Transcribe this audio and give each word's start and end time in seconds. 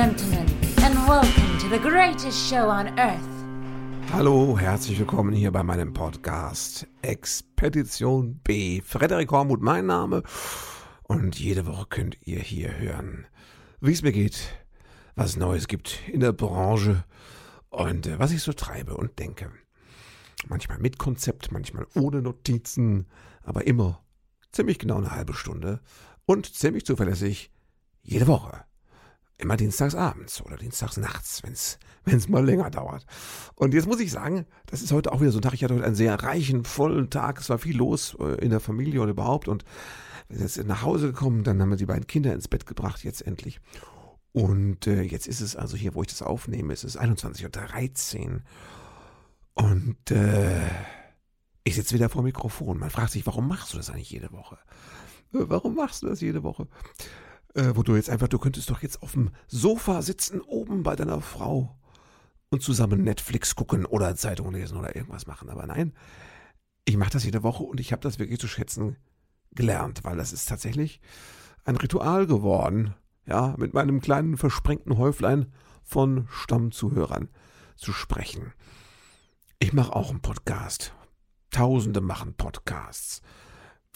gentlemen, 0.00 0.48
and 0.82 0.94
welcome 1.06 1.58
to 1.58 1.68
the 1.68 1.78
greatest 1.78 2.48
show 2.48 2.70
on 2.70 2.98
earth. 2.98 3.20
Hallo, 4.14 4.56
herzlich 4.58 4.98
willkommen 4.98 5.34
hier 5.34 5.50
bei 5.50 5.62
meinem 5.62 5.92
Podcast 5.92 6.86
Expedition 7.02 8.40
B. 8.42 8.80
Frederik 8.80 9.30
Hormuth, 9.30 9.60
mein 9.60 9.84
Name. 9.84 10.22
Und 11.02 11.38
jede 11.38 11.66
Woche 11.66 11.84
könnt 11.90 12.16
ihr 12.26 12.38
hier 12.38 12.78
hören, 12.78 13.26
wie 13.82 13.92
es 13.92 14.00
mir 14.00 14.12
geht, 14.12 14.40
was 15.16 15.36
Neues 15.36 15.68
gibt 15.68 15.98
in 16.08 16.20
der 16.20 16.32
Branche 16.32 17.04
und 17.68 18.06
äh, 18.06 18.18
was 18.18 18.32
ich 18.32 18.42
so 18.42 18.54
treibe 18.54 18.96
und 18.96 19.18
denke. 19.18 19.52
Manchmal 20.48 20.78
mit 20.78 20.96
Konzept, 20.96 21.52
manchmal 21.52 21.86
ohne 21.94 22.22
Notizen, 22.22 23.06
aber 23.42 23.66
immer 23.66 24.02
ziemlich 24.50 24.78
genau 24.78 24.96
eine 24.96 25.10
halbe 25.10 25.34
Stunde 25.34 25.80
und 26.24 26.46
ziemlich 26.46 26.86
zuverlässig 26.86 27.52
jede 28.00 28.28
Woche. 28.28 28.64
Immer 29.40 29.56
dienstags 29.56 29.94
abends 29.94 30.42
oder 30.42 30.56
dienstags 30.56 30.96
nachts, 30.98 31.42
wenn 31.42 31.52
es 31.52 31.78
mal 32.28 32.44
länger 32.44 32.70
dauert. 32.70 33.06
Und 33.54 33.72
jetzt 33.72 33.86
muss 33.86 34.00
ich 34.00 34.10
sagen, 34.10 34.46
das 34.66 34.82
ist 34.82 34.92
heute 34.92 35.12
auch 35.12 35.20
wieder 35.20 35.32
so 35.32 35.38
ein 35.38 35.42
Tag. 35.42 35.54
Ich 35.54 35.64
hatte 35.64 35.74
heute 35.74 35.84
einen 35.84 35.94
sehr 35.94 36.14
reichen, 36.22 36.64
vollen 36.64 37.08
Tag. 37.10 37.40
Es 37.40 37.48
war 37.48 37.58
viel 37.58 37.76
los 37.76 38.16
äh, 38.20 38.34
in 38.42 38.50
der 38.50 38.60
Familie 38.60 39.00
und 39.00 39.08
überhaupt. 39.08 39.48
Und 39.48 39.64
wir 40.28 40.36
sind 40.36 40.46
jetzt 40.46 40.66
nach 40.66 40.82
Hause 40.82 41.08
gekommen. 41.08 41.42
Dann 41.42 41.60
haben 41.60 41.70
wir 41.70 41.76
die 41.76 41.86
beiden 41.86 42.06
Kinder 42.06 42.34
ins 42.34 42.48
Bett 42.48 42.66
gebracht, 42.66 43.02
jetzt 43.02 43.26
endlich. 43.26 43.60
Und 44.32 44.86
äh, 44.86 45.02
jetzt 45.02 45.26
ist 45.26 45.40
es 45.40 45.56
also 45.56 45.76
hier, 45.76 45.94
wo 45.94 46.02
ich 46.02 46.08
das 46.08 46.22
aufnehme, 46.22 46.72
es 46.72 46.84
ist 46.84 47.00
21.13 47.00 48.26
Uhr. 48.26 48.40
Und 49.54 50.10
äh, 50.10 50.68
ich 51.64 51.74
sitze 51.74 51.94
wieder 51.94 52.08
vor 52.08 52.22
dem 52.22 52.26
Mikrofon. 52.26 52.78
Man 52.78 52.90
fragt 52.90 53.12
sich, 53.12 53.26
warum 53.26 53.48
machst 53.48 53.72
du 53.72 53.76
das 53.76 53.90
eigentlich 53.90 54.10
jede 54.10 54.32
Woche? 54.32 54.58
Warum 55.32 55.74
machst 55.76 56.02
du 56.02 56.08
das 56.08 56.20
jede 56.20 56.42
Woche? 56.42 56.66
Äh, 57.54 57.72
wo 57.74 57.82
du 57.82 57.96
jetzt 57.96 58.10
einfach, 58.10 58.28
du 58.28 58.38
könntest 58.38 58.70
doch 58.70 58.82
jetzt 58.82 59.02
auf 59.02 59.12
dem 59.12 59.30
Sofa 59.48 60.02
sitzen, 60.02 60.40
oben 60.40 60.82
bei 60.82 60.94
deiner 60.94 61.20
Frau 61.20 61.76
und 62.50 62.62
zusammen 62.62 63.02
Netflix 63.02 63.54
gucken 63.54 63.86
oder 63.86 64.14
Zeitung 64.16 64.52
lesen 64.52 64.76
oder 64.76 64.94
irgendwas 64.94 65.26
machen. 65.26 65.50
Aber 65.50 65.66
nein, 65.66 65.92
ich 66.84 66.96
mache 66.96 67.10
das 67.10 67.24
jede 67.24 67.42
Woche 67.42 67.62
und 67.62 67.80
ich 67.80 67.92
habe 67.92 68.02
das 68.02 68.18
wirklich 68.18 68.38
zu 68.38 68.48
schätzen 68.48 68.96
gelernt, 69.52 70.04
weil 70.04 70.16
das 70.16 70.32
ist 70.32 70.48
tatsächlich 70.48 71.00
ein 71.64 71.76
Ritual 71.76 72.26
geworden, 72.26 72.94
ja, 73.26 73.54
mit 73.58 73.74
meinem 73.74 74.00
kleinen 74.00 74.36
versprengten 74.36 74.96
Häuflein 74.96 75.52
von 75.82 76.26
Stammzuhörern 76.30 77.28
zu 77.76 77.92
sprechen. 77.92 78.52
Ich 79.58 79.72
mache 79.72 79.94
auch 79.94 80.10
einen 80.10 80.22
Podcast. 80.22 80.94
Tausende 81.50 82.00
machen 82.00 82.34
Podcasts. 82.34 83.22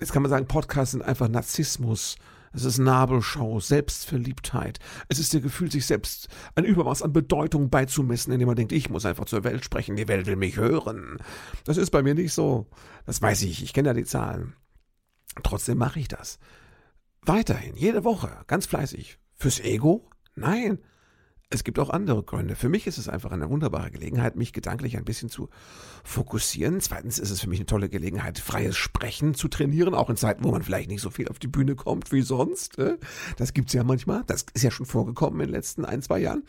Jetzt 0.01 0.13
kann 0.13 0.23
man 0.23 0.31
sagen, 0.31 0.49
Podcasts 0.49 0.93
sind 0.93 1.03
einfach 1.03 1.29
Narzissmus, 1.29 2.17
es 2.55 2.65
ist 2.65 2.79
Nabelschau, 2.79 3.61
Selbstverliebtheit. 3.61 4.79
Es 5.09 5.19
ist 5.19 5.33
der 5.33 5.41
Gefühl, 5.41 5.71
sich 5.71 5.87
selbst 5.87 6.29
ein 6.55 6.65
Übermaß 6.65 7.03
an 7.03 7.13
Bedeutung 7.13 7.69
beizumessen, 7.69 8.33
indem 8.33 8.47
man 8.47 8.57
denkt, 8.57 8.73
ich 8.73 8.91
muss 8.91 9.05
einfach 9.05 9.25
zur 9.25 9.45
Welt 9.45 9.65
sprechen, 9.65 9.97
die 9.97 10.09
Welt 10.09 10.27
will 10.27 10.37
mich 10.37 10.57
hören. 10.57 11.19
Das 11.65 11.77
ist 11.77 11.91
bei 11.91 12.03
mir 12.03 12.15
nicht 12.15 12.33
so. 12.33 12.69
Das 13.07 13.21
weiß 13.21 13.43
ich, 13.43 13.63
ich 13.63 13.73
kenne 13.73 13.89
ja 13.89 13.95
die 13.95 14.05
Zahlen. 14.05 14.55
Trotzdem 15.43 15.79
mache 15.79 15.99
ich 15.99 16.09
das. 16.09 16.39
Weiterhin, 17.23 17.77
jede 17.77 18.05
Woche, 18.05 18.31
ganz 18.47 18.67
fleißig. 18.67 19.19
Fürs 19.35 19.61
Ego? 19.61 20.09
Nein, 20.37 20.79
es 21.55 21.65
gibt 21.65 21.79
auch 21.79 21.91
andere 21.91 22.23
Gründe. 22.23 22.57
Für 22.57 22.69
mich 22.69 22.87
ist 22.87 22.99
es 22.99 23.09
einfach 23.09 23.31
eine 23.31 23.49
wunderbare 23.49 23.91
Gelegenheit, 23.91 24.37
mich 24.37 24.53
gedanklich 24.53 24.97
ein 24.97 25.05
bisschen 25.05 25.29
zu 25.29 25.49
fokussieren. 26.03 26.81
Zweitens 26.81 27.19
ist 27.19 27.31
es 27.31 27.41
für 27.41 27.49
mich 27.49 27.61
eine 27.61 27.67
tolle 27.67 27.89
Gelegenheit, 27.89 28.39
freies 28.39 28.77
Sprechen 28.77 29.35
zu 29.35 29.49
trainieren, 29.49 29.95
auch 29.95 30.11
in 30.11 30.17
Zeiten, 30.17 30.45
wo 30.45 30.51
man 30.51 30.63
vielleicht 30.63 30.91
nicht 30.91 31.01
so 31.01 31.11
viel 31.11 31.29
auf 31.29 31.39
die 31.39 31.47
Bühne 31.47 31.77
kommt 31.77 32.13
wie 32.13 32.23
sonst. 32.23 32.79
Ne? 32.79 32.99
Das 33.37 33.55
gibt 33.55 33.69
es 33.69 33.75
ja 33.75 33.85
manchmal. 33.85 34.25
Das 34.27 34.45
ist 34.53 34.63
ja 34.63 34.71
schon 34.71 34.87
vorgekommen 34.87 35.41
in 35.41 35.47
den 35.47 35.55
letzten 35.55 35.85
ein, 35.85 36.03
zwei 36.03 36.19
Jahren. 36.19 36.43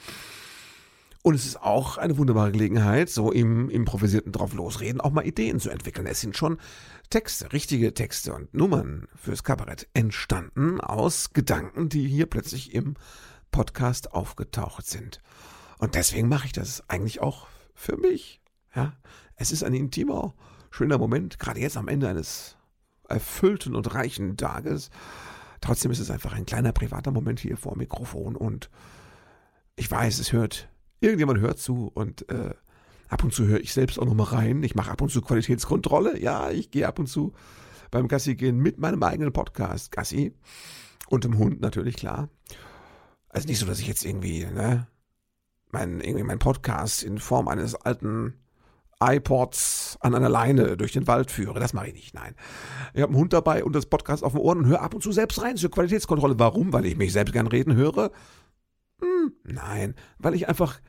Und 1.21 1.33
es 1.33 1.47
ist 1.47 1.59
auch 1.59 1.97
eine 1.97 2.19
wunderbare 2.19 2.51
Gelegenheit, 2.51 3.09
so 3.09 3.31
im 3.31 3.71
improvisierten 3.71 4.31
drauf 4.31 4.53
losreden, 4.53 5.01
auch 5.01 5.09
mal 5.09 5.25
Ideen 5.25 5.59
zu 5.59 5.71
entwickeln. 5.71 6.05
Es 6.05 6.21
sind 6.21 6.37
schon 6.37 6.59
Texte, 7.09 7.51
richtige 7.51 7.95
Texte 7.95 8.33
und 8.33 8.53
Nummern 8.53 9.07
fürs 9.15 9.43
Kabarett 9.43 9.87
entstanden 9.95 10.79
aus 10.81 11.33
Gedanken, 11.33 11.89
die 11.89 12.07
hier 12.07 12.27
plötzlich 12.27 12.75
im 12.75 12.93
Podcast 13.55 14.11
aufgetaucht 14.11 14.85
sind. 14.85 15.21
Und 15.77 15.95
deswegen 15.95 16.27
mache 16.27 16.45
ich 16.45 16.51
das 16.51 16.83
eigentlich 16.89 17.21
auch 17.21 17.47
für 17.73 17.95
mich. 17.95 18.41
Ja, 18.75 18.97
es 19.37 19.53
ist 19.53 19.63
ein 19.63 19.73
intimer, 19.73 20.33
schöner 20.71 20.97
Moment, 20.97 21.39
gerade 21.39 21.61
jetzt 21.61 21.77
am 21.77 21.87
Ende 21.87 22.09
eines 22.09 22.57
erfüllten 23.07 23.73
und 23.73 23.93
reichen 23.93 24.35
Tages. 24.35 24.89
Trotzdem 25.61 25.89
ist 25.89 25.99
es 25.99 26.11
einfach 26.11 26.33
ein 26.33 26.45
kleiner 26.45 26.73
privater 26.73 27.11
Moment 27.11 27.39
hier 27.39 27.55
vor 27.55 27.75
dem 27.75 27.79
Mikrofon 27.79 28.35
und 28.35 28.69
ich 29.77 29.89
weiß, 29.89 30.19
es 30.19 30.33
hört, 30.33 30.67
irgendjemand 30.99 31.39
hört 31.39 31.57
zu 31.57 31.89
und 31.93 32.27
äh, 32.29 32.53
ab 33.07 33.23
und 33.23 33.33
zu 33.33 33.45
höre 33.45 33.61
ich 33.61 33.71
selbst 33.71 33.99
auch 33.99 34.05
nochmal 34.05 34.33
rein. 34.33 34.63
Ich 34.63 34.75
mache 34.75 34.91
ab 34.91 35.01
und 35.01 35.11
zu 35.11 35.21
Qualitätskontrolle. 35.21 36.19
Ja, 36.19 36.51
ich 36.51 36.71
gehe 36.71 36.89
ab 36.89 36.99
und 36.99 37.07
zu 37.07 37.31
beim 37.89 38.09
Gassi 38.09 38.35
gehen 38.35 38.57
mit 38.57 38.79
meinem 38.79 39.01
eigenen 39.01 39.31
Podcast 39.31 39.93
Gassi 39.93 40.33
und 41.07 41.23
dem 41.23 41.37
Hund 41.37 41.61
natürlich, 41.61 41.95
klar. 41.95 42.27
Also 43.35 43.49
nicht 43.49 43.59
so, 43.59 43.65
dass 43.65 43.79
ich 43.79 43.87
jetzt 43.87 44.05
irgendwie, 44.05 44.45
ne, 44.45 44.87
mein, 45.69 45.99
irgendwie 45.99 46.23
mein 46.23 46.39
Podcast 46.39 47.03
in 47.03 47.19
Form 47.19 47.49
eines 47.49 47.75
alten 47.75 48.33
iPods 49.01 49.97
an 49.99 50.15
einer 50.15 50.29
Leine 50.29 50.77
durch 50.77 50.93
den 50.93 51.05
Wald 51.05 51.31
führe. 51.31 51.59
Das 51.59 51.73
mache 51.73 51.87
ich 51.87 51.93
nicht, 51.93 52.13
nein. 52.13 52.33
Ich 52.93 53.01
habe 53.01 53.11
einen 53.11 53.19
Hund 53.19 53.33
dabei 53.33 53.65
und 53.65 53.75
das 53.75 53.87
Podcast 53.87 54.23
auf 54.23 54.31
dem 54.31 54.39
Ohr 54.39 54.55
und 54.55 54.67
höre 54.67 54.81
ab 54.81 54.93
und 54.93 55.01
zu 55.01 55.11
selbst 55.11 55.41
rein 55.41 55.57
zur 55.57 55.69
Qualitätskontrolle. 55.69 56.39
Warum? 56.39 56.71
Weil 56.71 56.85
ich 56.85 56.95
mich 56.95 57.11
selbst 57.11 57.33
gern 57.33 57.47
reden 57.47 57.75
höre? 57.75 58.11
Hm, 59.01 59.33
nein, 59.43 59.95
weil 60.17 60.33
ich 60.33 60.47
einfach 60.47 60.79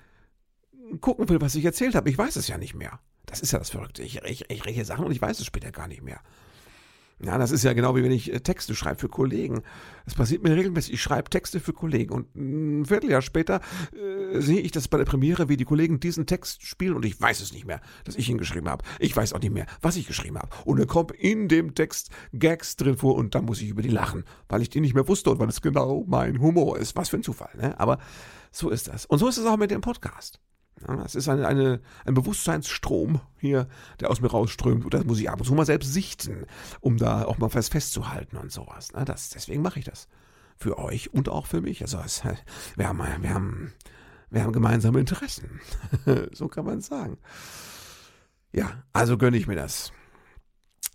gucken 1.00 1.28
will, 1.28 1.40
was 1.40 1.56
ich 1.56 1.64
erzählt 1.64 1.96
habe. 1.96 2.08
Ich 2.10 2.16
weiß 2.16 2.36
es 2.36 2.46
ja 2.46 2.58
nicht 2.58 2.76
mehr. 2.76 3.00
Das 3.24 3.40
ist 3.40 3.50
ja 3.50 3.58
das 3.58 3.70
Verrückte. 3.70 4.04
Ich, 4.04 4.22
ich, 4.22 4.48
ich 4.48 4.64
rede 4.64 4.84
Sachen 4.84 5.04
und 5.04 5.10
ich 5.10 5.20
weiß 5.20 5.40
es 5.40 5.46
später 5.46 5.72
gar 5.72 5.88
nicht 5.88 6.02
mehr. 6.02 6.20
Ja, 7.24 7.38
das 7.38 7.50
ist 7.50 7.64
ja 7.64 7.72
genau 7.72 7.96
wie 7.96 8.02
wenn 8.02 8.10
ich 8.10 8.30
äh, 8.30 8.40
Texte 8.40 8.74
schreibe 8.74 9.00
für 9.00 9.08
Kollegen. 9.08 9.62
Das 10.04 10.14
passiert 10.14 10.42
mir 10.42 10.54
regelmäßig. 10.54 10.94
Ich 10.94 11.02
schreibe 11.02 11.30
Texte 11.30 11.60
für 11.60 11.72
Kollegen 11.72 12.12
und 12.12 12.36
ein 12.36 12.84
Vierteljahr 12.84 13.22
später 13.22 13.60
äh, 13.94 14.38
sehe 14.40 14.60
ich 14.60 14.70
das 14.70 14.86
bei 14.88 14.98
der 14.98 15.06
Premiere, 15.06 15.48
wie 15.48 15.56
die 15.56 15.64
Kollegen 15.64 15.98
diesen 15.98 16.26
Text 16.26 16.66
spielen 16.66 16.94
und 16.94 17.06
ich 17.06 17.18
weiß 17.18 17.40
es 17.40 17.54
nicht 17.54 17.64
mehr, 17.64 17.80
dass 18.04 18.16
ich 18.16 18.28
ihn 18.28 18.36
geschrieben 18.36 18.68
habe. 18.68 18.84
Ich 18.98 19.16
weiß 19.16 19.32
auch 19.32 19.40
nicht 19.40 19.52
mehr, 19.52 19.66
was 19.80 19.96
ich 19.96 20.06
geschrieben 20.06 20.36
habe. 20.36 20.50
Und 20.66 20.78
dann 20.78 20.86
kommen 20.86 21.08
in 21.16 21.48
dem 21.48 21.74
Text 21.74 22.10
Gags 22.34 22.76
drin 22.76 22.98
vor 22.98 23.14
und 23.14 23.34
da 23.34 23.40
muss 23.40 23.62
ich 23.62 23.68
über 23.70 23.80
die 23.80 23.88
lachen, 23.88 24.24
weil 24.50 24.60
ich 24.60 24.68
die 24.68 24.80
nicht 24.80 24.94
mehr 24.94 25.08
wusste 25.08 25.30
und 25.30 25.38
weil 25.38 25.48
es 25.48 25.62
genau 25.62 26.04
mein 26.06 26.38
Humor 26.38 26.76
ist. 26.76 26.96
Was 26.96 27.08
für 27.08 27.16
ein 27.16 27.22
Zufall, 27.22 27.50
ne? 27.56 27.80
Aber 27.80 27.98
so 28.50 28.68
ist 28.68 28.88
das. 28.88 29.06
Und 29.06 29.20
so 29.20 29.28
ist 29.28 29.38
es 29.38 29.46
auch 29.46 29.56
mit 29.56 29.70
dem 29.70 29.80
Podcast. 29.80 30.38
Es 31.04 31.14
ist 31.14 31.28
eine, 31.28 31.46
eine, 31.46 31.80
ein 32.04 32.14
Bewusstseinsstrom 32.14 33.20
hier, 33.38 33.66
der 34.00 34.10
aus 34.10 34.20
mir 34.20 34.30
rausströmt. 34.30 34.84
Und 34.84 34.92
das 34.92 35.04
muss 35.04 35.18
ich 35.18 35.30
ab 35.30 35.40
und 35.40 35.46
zu 35.46 35.54
mal 35.54 35.64
selbst 35.64 35.92
sichten, 35.92 36.46
um 36.80 36.98
da 36.98 37.24
auch 37.24 37.38
mal 37.38 37.52
was 37.54 37.68
festzuhalten 37.68 38.36
und 38.36 38.52
sowas. 38.52 38.92
Ne? 38.92 39.04
Das, 39.04 39.30
deswegen 39.30 39.62
mache 39.62 39.78
ich 39.78 39.86
das. 39.86 40.08
Für 40.58 40.78
euch 40.78 41.12
und 41.12 41.28
auch 41.28 41.46
für 41.46 41.60
mich. 41.60 41.82
Also 41.82 41.98
es, 42.04 42.22
wir, 42.76 42.88
haben, 42.88 42.98
wir, 43.20 43.34
haben, 43.34 43.72
wir 44.30 44.42
haben 44.42 44.52
gemeinsame 44.52 45.00
Interessen. 45.00 45.60
so 46.32 46.48
kann 46.48 46.66
man 46.66 46.80
sagen. 46.82 47.18
Ja, 48.52 48.84
also 48.92 49.16
gönne 49.18 49.36
ich 49.38 49.46
mir 49.46 49.56
das. 49.56 49.92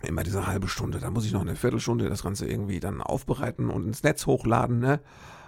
Immer 0.03 0.23
diese 0.23 0.47
halbe 0.47 0.67
Stunde. 0.67 0.99
Da 0.99 1.11
muss 1.11 1.25
ich 1.25 1.31
noch 1.31 1.41
eine 1.41 1.55
Viertelstunde 1.55 2.09
das 2.09 2.23
Ganze 2.23 2.47
irgendwie 2.47 2.79
dann 2.79 3.01
aufbereiten 3.01 3.69
und 3.69 3.85
ins 3.85 4.03
Netz 4.03 4.25
hochladen. 4.25 4.79
Ne? 4.79 4.99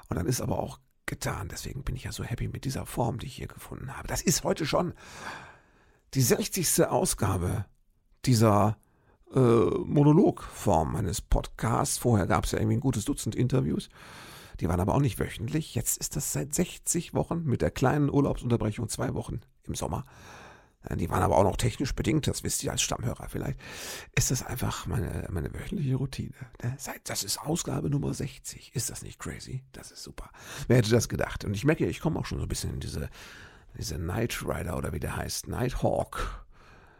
Und 0.09 0.17
dann 0.17 0.27
ist 0.27 0.41
aber 0.41 0.59
auch 0.59 0.79
getan. 1.13 1.47
Deswegen 1.47 1.83
bin 1.83 1.95
ich 1.95 2.05
ja 2.05 2.11
so 2.11 2.23
happy 2.23 2.47
mit 2.47 2.65
dieser 2.65 2.87
Form, 2.87 3.19
die 3.19 3.27
ich 3.27 3.35
hier 3.35 3.47
gefunden 3.47 3.95
habe. 3.95 4.07
Das 4.07 4.21
ist 4.23 4.43
heute 4.43 4.65
schon 4.65 4.93
die 6.15 6.21
60. 6.21 6.87
Ausgabe 6.87 7.65
dieser 8.25 8.77
äh, 9.31 9.39
Monologform 9.39 10.93
meines 10.93 11.21
Podcasts. 11.21 11.99
Vorher 11.99 12.25
gab 12.25 12.45
es 12.45 12.51
ja 12.51 12.57
irgendwie 12.57 12.77
ein 12.77 12.81
gutes 12.81 13.05
Dutzend 13.05 13.35
Interviews. 13.35 13.89
Die 14.59 14.67
waren 14.67 14.79
aber 14.79 14.95
auch 14.95 15.01
nicht 15.01 15.19
wöchentlich. 15.19 15.75
Jetzt 15.75 15.97
ist 15.97 16.15
das 16.15 16.33
seit 16.33 16.55
60 16.55 17.13
Wochen 17.13 17.43
mit 17.43 17.61
der 17.61 17.69
kleinen 17.69 18.09
Urlaubsunterbrechung 18.09 18.89
zwei 18.89 19.13
Wochen 19.13 19.41
im 19.67 19.75
Sommer 19.75 20.05
die 20.95 21.09
waren 21.09 21.23
aber 21.23 21.37
auch 21.37 21.43
noch 21.43 21.57
technisch 21.57 21.93
bedingt, 21.93 22.27
das 22.27 22.43
wisst 22.43 22.63
ihr 22.63 22.71
als 22.71 22.81
Stammhörer 22.81 23.27
vielleicht, 23.29 23.59
ist 24.15 24.31
das 24.31 24.45
einfach 24.45 24.85
meine, 24.85 25.27
meine 25.31 25.53
wöchentliche 25.53 25.95
Routine. 25.95 26.33
Ne? 26.61 26.77
Das 27.05 27.23
ist 27.23 27.39
Ausgabe 27.39 27.89
Nummer 27.89 28.13
60. 28.13 28.75
Ist 28.75 28.89
das 28.89 29.01
nicht 29.01 29.19
crazy? 29.19 29.63
Das 29.71 29.91
ist 29.91 30.03
super. 30.03 30.29
Wer 30.67 30.77
hätte 30.77 30.91
das 30.91 31.09
gedacht? 31.09 31.45
Und 31.45 31.53
ich 31.53 31.65
merke, 31.65 31.85
ich 31.85 31.99
komme 31.99 32.19
auch 32.19 32.25
schon 32.25 32.39
so 32.39 32.45
ein 32.45 32.49
bisschen 32.49 32.73
in 32.73 32.79
diese, 32.79 33.09
diese 33.77 33.97
Night 33.97 34.43
Rider 34.45 34.77
oder 34.77 34.93
wie 34.93 34.99
der 34.99 35.15
heißt, 35.15 35.47
Nighthawk. 35.47 36.43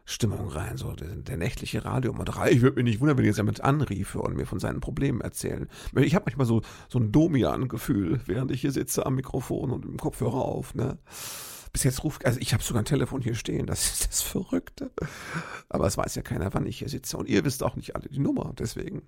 Stimmung 0.06 0.50
rein, 0.50 0.76
so 0.76 0.92
der, 0.92 1.16
der 1.16 1.38
nächtliche 1.38 1.86
Radiomoderat. 1.86 2.52
Ich 2.52 2.62
würde 2.62 2.76
mich 2.76 2.84
nicht 2.84 3.00
wundern, 3.00 3.18
wenn 3.18 3.24
jetzt 3.24 3.38
jemand 3.38 3.62
anriefe 3.62 4.20
und 4.20 4.36
mir 4.36 4.46
von 4.46 4.60
seinen 4.60 4.82
Problemen 4.82 5.22
erzählen. 5.22 5.70
Ich 5.96 6.14
habe 6.14 6.26
manchmal 6.26 6.46
so, 6.46 6.62
so 6.90 7.00
ein 7.00 7.14
Domian-Gefühl, 7.14 8.20
während 8.26 8.52
ich 8.52 8.62
hier 8.62 8.74
sitze 8.74 9.06
am 9.06 9.16
Mikrofon 9.16 9.72
und 9.72 9.86
im 9.86 9.98
Kopfhörer 9.98 10.42
auf. 10.42 10.76
Ne? 10.76 10.98
Bis 11.74 11.84
jetzt 11.84 12.04
ruft, 12.04 12.26
also 12.26 12.40
ich 12.40 12.54
habe 12.54 12.64
sogar 12.64 12.84
ein 12.84 12.86
Telefon 12.86 13.22
hier 13.22 13.36
stehen, 13.36 13.66
das 13.66 13.86
ist 13.92 14.08
das 14.08 14.22
Verrückte. 14.22 14.92
Aber 15.70 15.88
es 15.88 15.98
weiß 15.98 16.16
ja 16.16 16.22
keiner, 16.22 16.54
wann 16.54 16.68
ich 16.68 16.78
hier 16.78 16.88
sitze. 16.90 17.18
Und 17.18 17.28
ihr 17.28 17.44
wisst 17.44 17.64
auch 17.64 17.76
nicht 17.76 17.96
alle 17.96 18.08
die 18.08 18.20
Nummer, 18.20 18.54
deswegen. 18.58 19.02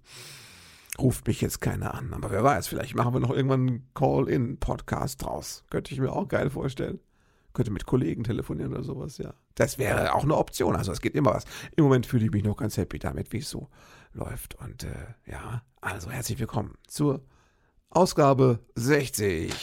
ruft 0.97 1.27
mich 1.27 1.41
jetzt 1.41 1.61
keiner 1.61 1.93
an. 1.93 2.13
Aber 2.13 2.31
wer 2.31 2.43
weiß, 2.43 2.67
vielleicht 2.67 2.95
machen 2.95 3.13
wir 3.13 3.19
noch 3.19 3.31
irgendwann 3.31 3.67
einen 3.67 3.89
Call-in-Podcast 3.93 5.23
draus. 5.23 5.63
Könnte 5.69 5.93
ich 5.93 5.99
mir 5.99 6.11
auch 6.11 6.27
geil 6.27 6.49
vorstellen. 6.49 6.99
Könnte 7.53 7.71
mit 7.71 7.85
Kollegen 7.85 8.23
telefonieren 8.23 8.73
oder 8.73 8.83
sowas, 8.83 9.17
ja. 9.17 9.33
Das 9.55 9.77
wäre 9.77 10.13
auch 10.13 10.23
eine 10.23 10.35
Option. 10.35 10.75
Also 10.75 10.91
es 10.91 11.01
geht 11.01 11.15
immer 11.15 11.33
was. 11.33 11.45
Im 11.75 11.85
Moment 11.85 12.05
fühle 12.05 12.25
ich 12.25 12.31
mich 12.31 12.43
noch 12.43 12.57
ganz 12.57 12.75
happy 12.77 12.99
damit, 12.99 13.31
wie 13.31 13.37
es 13.37 13.49
so 13.49 13.69
läuft. 14.13 14.55
Und 14.55 14.83
äh, 14.83 15.05
ja, 15.25 15.63
also 15.81 16.09
herzlich 16.09 16.39
willkommen 16.39 16.73
zur 16.87 17.21
Ausgabe 17.89 18.59
60. 18.75 19.53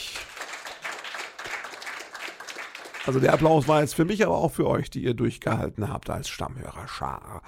Also 3.05 3.19
der 3.19 3.33
Applaus 3.33 3.67
war 3.67 3.81
jetzt 3.81 3.95
für 3.95 4.05
mich, 4.05 4.25
aber 4.25 4.37
auch 4.37 4.51
für 4.51 4.67
euch, 4.67 4.89
die 4.89 5.03
ihr 5.03 5.13
durchgehalten 5.13 5.89
habt 5.89 6.09
als 6.09 6.29
Stammhörer 6.29 6.87
Schar. 6.87 7.41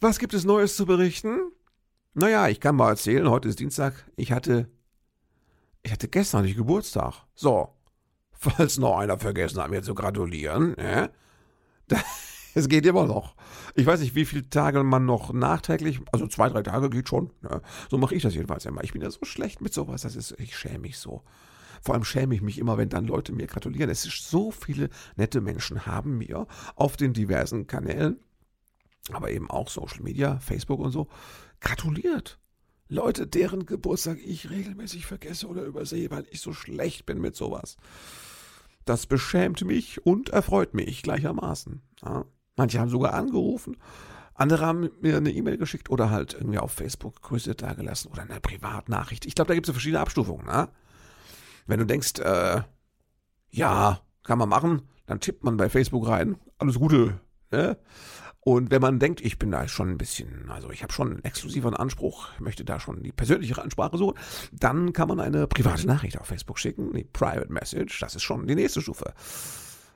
Was 0.00 0.18
gibt 0.18 0.34
es 0.34 0.44
Neues 0.44 0.76
zu 0.76 0.86
berichten? 0.86 1.52
Naja, 2.14 2.48
ich 2.48 2.60
kann 2.60 2.74
mal 2.74 2.90
erzählen, 2.90 3.30
heute 3.30 3.48
ist 3.48 3.60
Dienstag. 3.60 4.10
Ich 4.16 4.32
hatte, 4.32 4.68
ich 5.82 5.92
hatte 5.92 6.08
gestern 6.08 6.44
nicht 6.44 6.56
Geburtstag. 6.56 7.26
So, 7.34 7.68
falls 8.32 8.78
noch 8.78 8.98
einer 8.98 9.18
vergessen 9.18 9.62
hat, 9.62 9.70
mir 9.70 9.82
zu 9.82 9.94
gratulieren, 9.94 10.74
ne? 10.76 11.10
Es 12.54 12.70
geht 12.70 12.86
immer 12.86 13.04
noch. 13.04 13.34
Ich 13.74 13.84
weiß 13.84 14.00
nicht, 14.00 14.14
wie 14.14 14.24
viele 14.24 14.48
Tage 14.48 14.82
man 14.82 15.04
noch 15.04 15.30
nachträglich, 15.30 16.00
also 16.10 16.26
zwei, 16.26 16.48
drei 16.48 16.62
Tage 16.62 16.88
geht 16.88 17.06
schon. 17.06 17.30
Ne? 17.42 17.60
So 17.90 17.98
mache 17.98 18.14
ich 18.14 18.22
das 18.22 18.34
jedenfalls 18.34 18.64
immer. 18.64 18.82
Ich 18.82 18.94
bin 18.94 19.02
ja 19.02 19.10
so 19.10 19.26
schlecht 19.26 19.60
mit 19.60 19.74
sowas, 19.74 20.00
das 20.00 20.16
ist, 20.16 20.34
ich 20.38 20.56
schäme 20.56 20.78
mich 20.78 20.96
so. 20.96 21.22
Vor 21.86 21.94
allem 21.94 22.02
schäme 22.02 22.34
ich 22.34 22.42
mich 22.42 22.58
immer, 22.58 22.78
wenn 22.78 22.88
dann 22.88 23.06
Leute 23.06 23.32
mir 23.32 23.46
gratulieren. 23.46 23.88
Es 23.88 24.04
ist 24.04 24.28
so 24.28 24.50
viele 24.50 24.90
nette 25.14 25.40
Menschen 25.40 25.86
haben 25.86 26.18
mir 26.18 26.48
auf 26.74 26.96
den 26.96 27.12
diversen 27.12 27.68
Kanälen, 27.68 28.18
aber 29.12 29.30
eben 29.30 29.48
auch 29.48 29.70
Social 29.70 30.02
Media, 30.02 30.40
Facebook 30.40 30.80
und 30.80 30.90
so, 30.90 31.06
gratuliert. 31.60 32.40
Leute, 32.88 33.28
deren 33.28 33.66
Geburtstag 33.66 34.18
ich 34.18 34.50
regelmäßig 34.50 35.06
vergesse 35.06 35.46
oder 35.46 35.62
übersehe, 35.62 36.10
weil 36.10 36.26
ich 36.32 36.40
so 36.40 36.52
schlecht 36.52 37.06
bin 37.06 37.20
mit 37.20 37.36
sowas. 37.36 37.76
Das 38.84 39.06
beschämt 39.06 39.64
mich 39.64 40.04
und 40.04 40.30
erfreut 40.30 40.74
mich 40.74 41.04
gleichermaßen. 41.04 41.82
Ja. 42.02 42.24
Manche 42.56 42.80
haben 42.80 42.90
sogar 42.90 43.14
angerufen, 43.14 43.76
andere 44.34 44.66
haben 44.66 44.90
mir 45.00 45.18
eine 45.18 45.30
E-Mail 45.30 45.56
geschickt 45.56 45.88
oder 45.88 46.10
halt 46.10 46.34
irgendwie 46.34 46.58
auf 46.58 46.72
Facebook 46.72 47.22
Grüße 47.22 47.54
dagelassen 47.54 48.10
oder 48.10 48.22
eine 48.22 48.40
Privatnachricht. 48.40 49.24
Ich 49.24 49.36
glaube, 49.36 49.46
da 49.46 49.54
gibt 49.54 49.68
es 49.68 49.72
verschiedene 49.72 50.00
Abstufungen. 50.00 50.46
Ne? 50.46 50.68
Wenn 51.66 51.80
du 51.80 51.86
denkst, 51.86 52.18
äh, 52.20 52.62
ja, 53.50 54.00
kann 54.22 54.38
man 54.38 54.48
machen, 54.48 54.82
dann 55.06 55.20
tippt 55.20 55.44
man 55.44 55.56
bei 55.56 55.68
Facebook 55.68 56.08
rein, 56.08 56.36
alles 56.58 56.78
Gute. 56.78 57.20
Ne? 57.50 57.78
Und 58.40 58.70
wenn 58.70 58.80
man 58.80 59.00
denkt, 59.00 59.20
ich 59.22 59.40
bin 59.40 59.50
da 59.50 59.66
schon 59.66 59.90
ein 59.90 59.98
bisschen, 59.98 60.48
also 60.50 60.70
ich 60.70 60.84
habe 60.84 60.92
schon 60.92 61.10
einen 61.10 61.24
exklusiveren 61.24 61.74
Anspruch, 61.74 62.28
möchte 62.38 62.64
da 62.64 62.78
schon 62.78 63.02
die 63.02 63.10
persönliche 63.10 63.60
Ansprache 63.60 63.98
suchen, 63.98 64.16
dann 64.52 64.92
kann 64.92 65.08
man 65.08 65.18
eine 65.18 65.48
private 65.48 65.84
Nachricht 65.86 66.20
auf 66.20 66.28
Facebook 66.28 66.58
schicken, 66.60 66.92
die 66.92 67.02
Private 67.02 67.52
Message, 67.52 67.98
das 67.98 68.14
ist 68.14 68.22
schon 68.22 68.46
die 68.46 68.54
nächste 68.54 68.80
Stufe. 68.80 69.14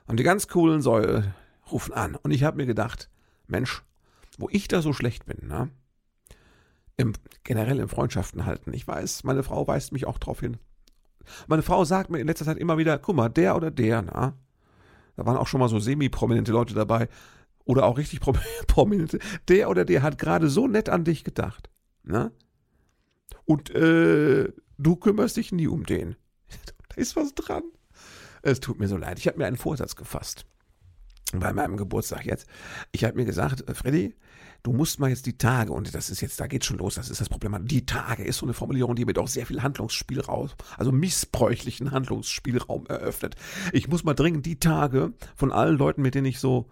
Und 0.05 0.19
die 0.19 0.23
ganz 0.23 0.49
coolen 0.49 0.81
Säule 0.81 1.33
rufen 1.71 1.93
an. 1.93 2.15
Und 2.15 2.31
ich 2.31 2.43
habe 2.43 2.57
mir 2.57 2.65
gedacht, 2.65 3.09
Mensch, 3.47 3.83
wo 4.37 4.49
ich 4.51 4.67
da 4.67 4.81
so 4.81 4.91
schlecht 4.91 5.25
bin, 5.25 5.47
ne? 5.47 5.69
Im, 6.97 7.13
generell 7.45 7.79
im 7.79 7.87
Freundschaften 7.87 8.45
halten. 8.45 8.73
Ich 8.73 8.85
weiß, 8.85 9.23
meine 9.23 9.43
Frau 9.43 9.65
weist 9.65 9.93
mich 9.93 10.05
auch 10.05 10.17
darauf 10.17 10.41
hin. 10.41 10.57
Meine 11.47 11.61
Frau 11.61 11.85
sagt 11.85 12.09
mir 12.09 12.19
in 12.19 12.27
letzter 12.27 12.45
Zeit 12.45 12.57
immer 12.57 12.77
wieder, 12.77 12.97
guck 12.97 13.15
mal, 13.15 13.29
der 13.29 13.55
oder 13.55 13.71
der, 13.71 14.01
na? 14.01 14.33
Da 15.15 15.25
waren 15.25 15.37
auch 15.37 15.47
schon 15.47 15.59
mal 15.59 15.69
so 15.69 15.79
semi-prominente 15.79 16.51
Leute 16.51 16.73
dabei 16.73 17.07
oder 17.65 17.85
auch 17.85 17.97
richtig 17.97 18.19
prominente, 18.67 19.19
der 19.47 19.69
oder 19.69 19.85
der 19.85 20.03
hat 20.03 20.17
gerade 20.17 20.49
so 20.49 20.67
nett 20.67 20.89
an 20.89 21.03
dich 21.03 21.23
gedacht. 21.23 21.69
Ne? 22.03 22.31
Und 23.45 23.69
äh, 23.71 24.51
du 24.77 24.95
kümmerst 24.95 25.37
dich 25.37 25.51
nie 25.51 25.67
um 25.67 25.85
den. 25.85 26.15
da 26.89 26.95
ist 26.95 27.15
was 27.15 27.35
dran. 27.35 27.63
Es 28.41 28.59
tut 28.59 28.79
mir 28.79 28.87
so 28.87 28.97
leid. 28.97 29.19
Ich 29.19 29.27
habe 29.27 29.37
mir 29.37 29.45
einen 29.45 29.57
Vorsatz 29.57 29.95
gefasst. 29.95 30.45
Bei 31.33 31.53
meinem 31.53 31.77
Geburtstag 31.77 32.25
jetzt. 32.25 32.47
Ich 32.91 33.03
habe 33.03 33.15
mir 33.15 33.25
gesagt, 33.25 33.67
äh, 33.69 33.73
Freddy, 33.73 34.15
du 34.63 34.73
musst 34.73 34.99
mal 34.99 35.09
jetzt 35.09 35.25
die 35.25 35.37
Tage, 35.37 35.71
und 35.71 35.93
das 35.93 36.09
ist 36.09 36.21
jetzt, 36.21 36.39
da 36.39 36.47
geht 36.47 36.65
schon 36.65 36.77
los, 36.77 36.95
das 36.95 37.09
ist 37.09 37.21
das 37.21 37.29
Problem. 37.29 37.65
Die 37.67 37.85
Tage 37.85 38.23
ist 38.23 38.37
so 38.37 38.45
eine 38.45 38.53
Formulierung, 38.53 38.95
die 38.95 39.05
mir 39.05 39.13
doch 39.13 39.27
sehr 39.27 39.45
viel 39.45 39.63
Handlungsspielraum, 39.63 40.49
also 40.77 40.91
missbräuchlichen 40.91 41.91
Handlungsspielraum 41.91 42.85
eröffnet. 42.87 43.35
Ich 43.73 43.87
muss 43.87 44.03
mal 44.03 44.13
dringend 44.13 44.45
die 44.45 44.59
Tage 44.59 45.13
von 45.35 45.51
allen 45.51 45.77
Leuten, 45.77 46.01
mit 46.01 46.15
denen 46.15 46.27
ich 46.27 46.39
so 46.39 46.69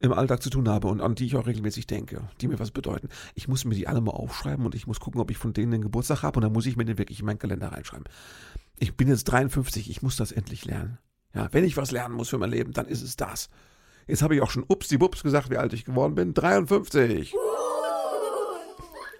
im 0.00 0.12
Alltag 0.12 0.42
zu 0.42 0.50
tun 0.50 0.68
habe 0.68 0.88
und 0.88 1.00
an 1.00 1.14
die 1.14 1.26
ich 1.26 1.36
auch 1.36 1.46
regelmäßig 1.46 1.86
denke, 1.86 2.28
die 2.40 2.48
mir 2.48 2.58
was 2.58 2.70
bedeuten. 2.70 3.08
Ich 3.34 3.48
muss 3.48 3.64
mir 3.64 3.74
die 3.74 3.88
alle 3.88 4.00
mal 4.00 4.12
aufschreiben 4.12 4.66
und 4.66 4.74
ich 4.74 4.86
muss 4.86 5.00
gucken, 5.00 5.20
ob 5.20 5.30
ich 5.30 5.38
von 5.38 5.54
denen 5.54 5.72
den 5.72 5.82
Geburtstag 5.82 6.22
habe 6.22 6.38
und 6.38 6.42
dann 6.42 6.52
muss 6.52 6.66
ich 6.66 6.76
mir 6.76 6.84
den 6.84 6.98
wirklich 6.98 7.20
in 7.20 7.26
meinen 7.26 7.38
Kalender 7.38 7.68
reinschreiben. 7.68 8.06
Ich 8.78 8.96
bin 8.96 9.08
jetzt 9.08 9.24
53, 9.24 9.88
ich 9.88 10.02
muss 10.02 10.16
das 10.16 10.32
endlich 10.32 10.64
lernen. 10.66 10.98
Ja, 11.32 11.48
wenn 11.52 11.64
ich 11.64 11.76
was 11.76 11.90
lernen 11.90 12.14
muss 12.14 12.28
für 12.28 12.38
mein 12.38 12.50
Leben, 12.50 12.72
dann 12.72 12.86
ist 12.86 13.02
es 13.02 13.16
das. 13.16 13.48
Jetzt 14.06 14.22
habe 14.22 14.34
ich 14.34 14.42
auch 14.42 14.50
schon 14.50 14.64
upsi 14.68 14.98
bups 14.98 15.22
gesagt, 15.22 15.50
wie 15.50 15.56
alt 15.56 15.72
ich 15.72 15.84
geworden 15.84 16.14
bin. 16.14 16.34
53. 16.34 17.34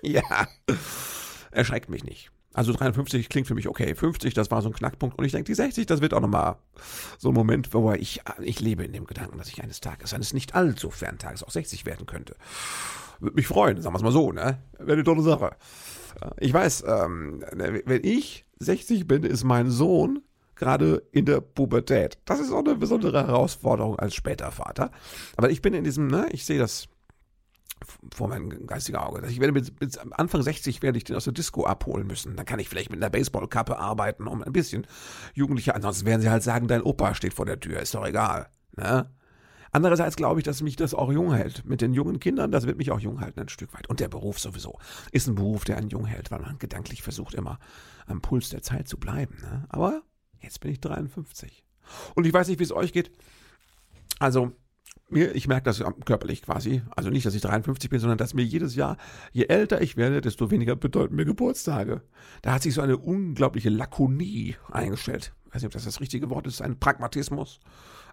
Ja. 0.02 0.48
Erschreckt 1.50 1.88
mich 1.88 2.04
nicht. 2.04 2.30
Also 2.52 2.72
53 2.72 3.28
klingt 3.28 3.48
für 3.48 3.54
mich 3.54 3.68
okay. 3.68 3.94
50, 3.94 4.32
das 4.32 4.50
war 4.50 4.62
so 4.62 4.68
ein 4.68 4.74
Knackpunkt. 4.74 5.18
Und 5.18 5.24
ich 5.24 5.32
denke, 5.32 5.46
die 5.46 5.54
60, 5.54 5.86
das 5.86 6.00
wird 6.00 6.14
auch 6.14 6.20
nochmal 6.20 6.56
so 7.18 7.30
ein 7.30 7.34
Moment, 7.34 7.74
wo 7.74 7.92
ich, 7.92 8.20
ich 8.40 8.60
lebe 8.60 8.84
in 8.84 8.92
dem 8.92 9.06
Gedanken, 9.06 9.38
dass 9.38 9.48
ich 9.48 9.62
eines 9.62 9.80
Tages, 9.80 10.14
eines 10.14 10.32
nicht 10.32 10.54
allzu 10.54 10.90
fernen 10.90 11.18
Tages 11.18 11.42
auch 11.42 11.50
60 11.50 11.84
werden 11.84 12.06
könnte. 12.06 12.36
Würde 13.18 13.34
mich 13.34 13.48
freuen, 13.48 13.80
sagen 13.82 13.94
wir 13.94 13.98
es 13.98 14.04
mal 14.04 14.12
so, 14.12 14.30
ne? 14.30 14.58
Wäre 14.78 14.92
eine 14.92 15.04
tolle 15.04 15.22
Sache. 15.22 15.56
Ich 16.38 16.52
weiß, 16.52 16.84
ähm, 16.86 17.44
wenn 17.52 18.04
ich 18.04 18.44
60 18.60 19.08
bin, 19.08 19.24
ist 19.24 19.42
mein 19.42 19.70
Sohn 19.70 20.22
gerade 20.56 21.02
in 21.12 21.26
der 21.26 21.40
Pubertät. 21.40 22.18
Das 22.24 22.40
ist 22.40 22.52
auch 22.52 22.64
eine 22.64 22.74
besondere 22.74 23.26
Herausforderung 23.26 23.98
als 23.98 24.14
später 24.14 24.50
Vater. 24.50 24.90
Aber 25.36 25.50
ich 25.50 25.62
bin 25.62 25.74
in 25.74 25.84
diesem, 25.84 26.06
ne, 26.06 26.26
ich 26.30 26.44
sehe 26.44 26.58
das 26.58 26.88
vor 28.14 28.28
meinem 28.28 28.66
geistigen 28.66 28.98
Auge. 28.98 29.26
Ich 29.28 29.40
werde 29.40 29.52
mit, 29.52 29.80
mit, 29.80 29.98
Anfang 30.12 30.42
60 30.42 30.82
werde 30.82 30.98
ich 30.98 31.04
den 31.04 31.16
aus 31.16 31.24
der 31.24 31.32
Disco 31.32 31.64
abholen 31.64 32.06
müssen. 32.06 32.36
Dann 32.36 32.46
kann 32.46 32.58
ich 32.58 32.68
vielleicht 32.68 32.90
mit 32.90 33.02
einer 33.02 33.10
Baseballkappe 33.10 33.78
arbeiten, 33.78 34.26
um 34.26 34.42
ein 34.42 34.52
bisschen 34.52 34.86
Jugendliche. 35.34 35.74
Ansonsten 35.74 36.06
werden 36.06 36.20
sie 36.20 36.30
halt 36.30 36.42
sagen, 36.42 36.68
dein 36.68 36.82
Opa 36.82 37.14
steht 37.14 37.34
vor 37.34 37.46
der 37.46 37.60
Tür. 37.60 37.80
Ist 37.80 37.94
doch 37.94 38.06
egal. 38.06 38.48
Ne? 38.76 39.10
Andererseits 39.74 40.16
glaube 40.16 40.38
ich, 40.38 40.44
dass 40.44 40.62
mich 40.62 40.76
das 40.76 40.94
auch 40.94 41.10
jung 41.10 41.34
hält. 41.34 41.64
Mit 41.64 41.80
den 41.80 41.94
jungen 41.94 42.20
Kindern, 42.20 42.52
das 42.52 42.66
wird 42.66 42.78
mich 42.78 42.90
auch 42.90 43.00
jung 43.00 43.20
halten 43.20 43.40
ein 43.40 43.48
Stück 43.48 43.74
weit. 43.74 43.88
Und 43.88 44.00
der 44.00 44.08
Beruf 44.08 44.38
sowieso 44.38 44.78
ist 45.10 45.26
ein 45.26 45.34
Beruf, 45.34 45.64
der 45.64 45.76
einen 45.76 45.90
jung 45.90 46.06
hält, 46.06 46.30
weil 46.30 46.40
man 46.40 46.58
gedanklich 46.58 47.02
versucht 47.02 47.34
immer 47.34 47.58
am 48.06 48.20
Puls 48.20 48.50
der 48.50 48.62
Zeit 48.62 48.88
zu 48.88 48.98
bleiben. 48.98 49.36
Ne? 49.42 49.64
Aber 49.68 50.02
jetzt 50.44 50.60
bin 50.60 50.70
ich 50.70 50.80
53. 50.80 51.64
Und 52.14 52.26
ich 52.26 52.32
weiß 52.32 52.48
nicht, 52.48 52.58
wie 52.58 52.64
es 52.64 52.72
euch 52.72 52.92
geht. 52.92 53.10
Also, 54.18 54.52
mir, 55.08 55.34
ich 55.34 55.48
merke 55.48 55.64
das 55.64 55.82
körperlich 56.04 56.42
quasi, 56.42 56.82
also 56.96 57.10
nicht, 57.10 57.26
dass 57.26 57.34
ich 57.34 57.42
53 57.42 57.90
bin, 57.90 58.00
sondern 58.00 58.18
dass 58.18 58.34
mir 58.34 58.44
jedes 58.44 58.74
Jahr, 58.74 58.96
je 59.32 59.46
älter 59.46 59.80
ich 59.80 59.96
werde, 59.96 60.20
desto 60.20 60.50
weniger 60.50 60.76
bedeuten 60.76 61.14
mir 61.14 61.24
Geburtstage. 61.24 62.02
Da 62.42 62.52
hat 62.52 62.62
sich 62.62 62.74
so 62.74 62.80
eine 62.80 62.96
unglaubliche 62.96 63.70
Lakonie 63.70 64.56
eingestellt. 64.70 65.32
Ich 65.46 65.54
weiß 65.54 65.62
nicht, 65.62 65.66
ob 65.68 65.72
das 65.72 65.84
das 65.84 66.00
richtige 66.00 66.30
Wort 66.30 66.46
ist, 66.46 66.62
ein 66.62 66.78
Pragmatismus, 66.78 67.60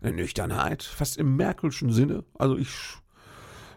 eine 0.02 0.14
Nüchternheit, 0.14 0.84
fast 0.84 1.18
im 1.18 1.36
Merkelschen 1.36 1.92
Sinne. 1.92 2.24
Also 2.38 2.58
ich 2.58 2.70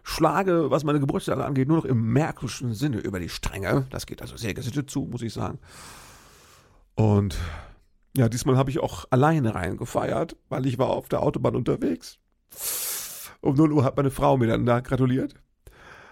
schlage, 0.02 0.70
was 0.70 0.84
meine 0.84 1.00
Geburtstage 1.00 1.44
angeht, 1.44 1.68
nur 1.68 1.78
noch 1.78 1.84
im 1.86 2.12
Merkelschen 2.12 2.74
Sinne 2.74 2.98
über 2.98 3.20
die 3.20 3.30
Stränge. 3.30 3.86
Das 3.90 4.06
geht 4.06 4.20
also 4.20 4.36
sehr 4.36 4.54
gesittet 4.54 4.90
zu, 4.90 5.08
muss 5.10 5.22
ich 5.22 5.32
sagen. 5.32 5.58
Und 6.94 7.36
ja, 8.16 8.28
diesmal 8.28 8.56
habe 8.56 8.70
ich 8.70 8.78
auch 8.78 9.06
alleine 9.10 9.54
reingefeiert, 9.54 10.36
weil 10.48 10.66
ich 10.66 10.78
war 10.78 10.90
auf 10.90 11.08
der 11.08 11.22
Autobahn 11.22 11.56
unterwegs. 11.56 12.18
Um 13.40 13.56
0 13.56 13.72
Uhr 13.72 13.84
hat 13.84 13.96
meine 13.96 14.10
Frau 14.10 14.36
mir 14.36 14.46
dann 14.46 14.66
da 14.66 14.80
gratuliert. 14.80 15.34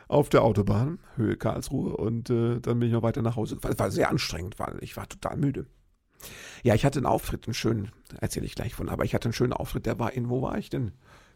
Auf 0.09 0.29
der 0.29 0.43
Autobahn, 0.43 0.99
Höhe 1.17 1.37
Karlsruhe. 1.37 1.97
Und 1.97 2.29
äh, 2.29 2.61
dann 2.61 2.79
bin 2.79 2.89
ich 2.89 2.93
noch 2.93 3.03
weiter 3.03 3.23
nach 3.23 3.37
Hause 3.37 3.55
gefahren. 3.55 3.73
Es 3.73 3.79
war 3.79 3.91
sehr 3.91 4.11
anstrengend, 4.11 4.59
weil 4.59 4.77
ich 4.81 4.97
war 4.97 5.09
total 5.09 5.37
müde. 5.37 5.67
Ja, 6.63 6.75
ich 6.75 6.85
hatte 6.85 6.99
einen 6.99 7.07
Auftritt, 7.07 7.47
einen 7.47 7.55
schönen, 7.55 7.91
erzähle 8.21 8.47
ich 8.47 8.55
gleich 8.55 8.75
von, 8.75 8.89
aber 8.89 9.05
ich 9.05 9.15
hatte 9.15 9.27
einen 9.27 9.33
schönen 9.33 9.53
Auftritt, 9.53 9.87
der 9.87 9.99
war 9.99 10.13
in, 10.13 10.29
wo 10.29 10.43
war 10.43 10.59
ich 10.59 10.71
denn? 10.71 10.93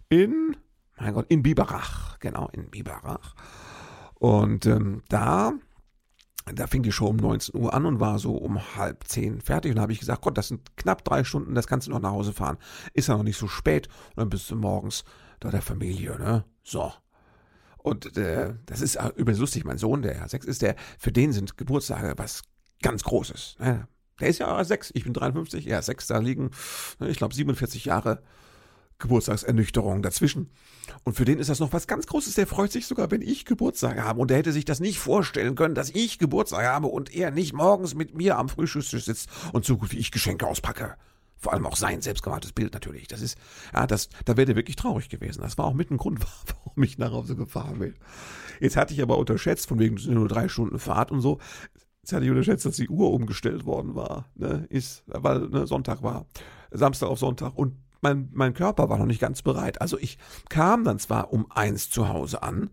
In, 0.08 0.56
mein 0.98 1.14
Gott, 1.14 1.26
in 1.28 1.42
Biberach, 1.42 2.18
genau, 2.20 2.48
in 2.52 2.70
Biberach. 2.70 3.34
Und 4.14 4.66
ähm, 4.66 5.02
da, 5.08 5.52
da 6.54 6.66
fing 6.66 6.82
die 6.82 6.92
Show 6.92 7.06
um 7.06 7.16
19 7.16 7.60
Uhr 7.60 7.74
an 7.74 7.86
und 7.86 8.00
war 8.00 8.18
so 8.18 8.36
um 8.36 8.76
halb 8.76 9.04
zehn 9.04 9.40
fertig. 9.40 9.70
Und 9.70 9.76
da 9.76 9.82
habe 9.82 9.92
ich 9.92 9.98
gesagt, 9.98 10.22
Gott, 10.22 10.38
das 10.38 10.48
sind 10.48 10.76
knapp 10.76 11.04
drei 11.04 11.24
Stunden, 11.24 11.54
das 11.54 11.66
kannst 11.66 11.86
du 11.86 11.90
noch 11.90 12.00
nach 12.00 12.12
Hause 12.12 12.32
fahren. 12.32 12.58
Ist 12.92 13.08
ja 13.08 13.16
noch 13.16 13.24
nicht 13.24 13.38
so 13.38 13.48
spät. 13.48 13.88
Und 14.10 14.18
dann 14.18 14.28
bist 14.30 14.50
du 14.50 14.56
morgens 14.56 15.04
da 15.40 15.50
der 15.50 15.62
Familie, 15.62 16.18
ne? 16.18 16.44
So. 16.62 16.92
Und 17.78 18.16
äh, 18.16 18.54
das 18.64 18.80
ist 18.80 18.98
übrigens 19.16 19.40
lustig, 19.40 19.64
mein 19.64 19.78
Sohn, 19.78 20.02
der 20.02 20.16
ja 20.16 20.28
sechs 20.28 20.46
ist, 20.46 20.62
der, 20.62 20.76
für 20.98 21.12
den 21.12 21.32
sind 21.32 21.56
Geburtstage 21.56 22.14
was 22.16 22.42
ganz 22.82 23.04
Großes. 23.04 23.56
Ne? 23.60 23.86
Der 24.20 24.28
ist 24.28 24.38
ja 24.38 24.64
sechs, 24.64 24.90
ich 24.94 25.04
bin 25.04 25.12
53, 25.12 25.64
ja 25.64 25.82
sechs, 25.82 26.06
da 26.06 26.18
liegen, 26.18 26.50
ne, 26.98 27.08
ich 27.08 27.18
glaube, 27.18 27.34
47 27.34 27.84
Jahre 27.84 28.22
Geburtstagsernüchterung 28.98 30.02
dazwischen. 30.02 30.50
Und 31.04 31.14
für 31.14 31.24
den 31.24 31.38
ist 31.38 31.50
das 31.50 31.60
noch 31.60 31.72
was 31.72 31.86
ganz 31.86 32.06
Großes. 32.06 32.34
Der 32.34 32.46
freut 32.46 32.72
sich 32.72 32.86
sogar, 32.86 33.10
wenn 33.10 33.22
ich 33.22 33.44
Geburtstag 33.44 34.00
habe. 34.00 34.20
Und 34.20 34.30
der 34.30 34.38
hätte 34.38 34.52
sich 34.52 34.64
das 34.64 34.80
nicht 34.80 34.98
vorstellen 34.98 35.54
können, 35.54 35.74
dass 35.74 35.90
ich 35.90 36.18
Geburtstag 36.18 36.66
habe 36.66 36.86
und 36.86 37.14
er 37.14 37.30
nicht 37.30 37.52
morgens 37.52 37.94
mit 37.94 38.14
mir 38.14 38.38
am 38.38 38.48
Frühstückstisch 38.48 39.04
sitzt 39.04 39.28
und 39.52 39.64
so 39.64 39.76
gut 39.76 39.92
wie 39.92 39.98
ich 39.98 40.10
Geschenke 40.10 40.46
auspacke. 40.46 40.96
Vor 41.38 41.52
allem 41.52 41.66
auch 41.66 41.76
sein 41.76 42.00
selbstgemachtes 42.00 42.52
Bild 42.52 42.72
natürlich. 42.72 43.08
Das 43.08 43.20
ist, 43.20 43.36
ja, 43.74 43.86
das, 43.86 44.08
da 44.24 44.36
wäre 44.36 44.46
der 44.46 44.56
wirklich 44.56 44.76
traurig 44.76 45.10
gewesen. 45.10 45.42
Das 45.42 45.58
war 45.58 45.66
auch 45.66 45.74
mit 45.74 45.90
ein 45.90 45.98
Grund, 45.98 46.20
warum 46.64 46.82
ich 46.82 46.98
nach 46.98 47.12
Hause 47.12 47.36
gefahren 47.36 47.78
bin. 47.78 47.94
Jetzt 48.60 48.76
hatte 48.76 48.94
ich 48.94 49.02
aber 49.02 49.18
unterschätzt, 49.18 49.68
von 49.68 49.78
wegen 49.78 49.96
nur 50.12 50.28
drei 50.28 50.48
Stunden 50.48 50.78
Fahrt 50.78 51.12
und 51.12 51.20
so. 51.20 51.38
Jetzt 52.02 52.12
hatte 52.12 52.24
ich 52.24 52.30
unterschätzt, 52.30 52.64
dass 52.64 52.76
die 52.76 52.88
Uhr 52.88 53.12
umgestellt 53.12 53.66
worden 53.66 53.94
war. 53.94 54.30
Ne? 54.34 54.66
Ist, 54.70 55.04
weil 55.06 55.48
ne, 55.48 55.66
Sonntag 55.66 56.02
war. 56.02 56.26
Samstag 56.70 57.08
auf 57.08 57.18
Sonntag. 57.18 57.56
Und 57.56 57.76
mein, 58.06 58.28
mein 58.32 58.54
Körper 58.54 58.88
war 58.88 58.98
noch 58.98 59.06
nicht 59.06 59.20
ganz 59.20 59.42
bereit. 59.42 59.80
Also 59.80 59.98
ich 59.98 60.18
kam 60.48 60.84
dann 60.84 60.98
zwar 60.98 61.32
um 61.32 61.50
eins 61.50 61.90
zu 61.90 62.08
Hause 62.08 62.42
an, 62.42 62.70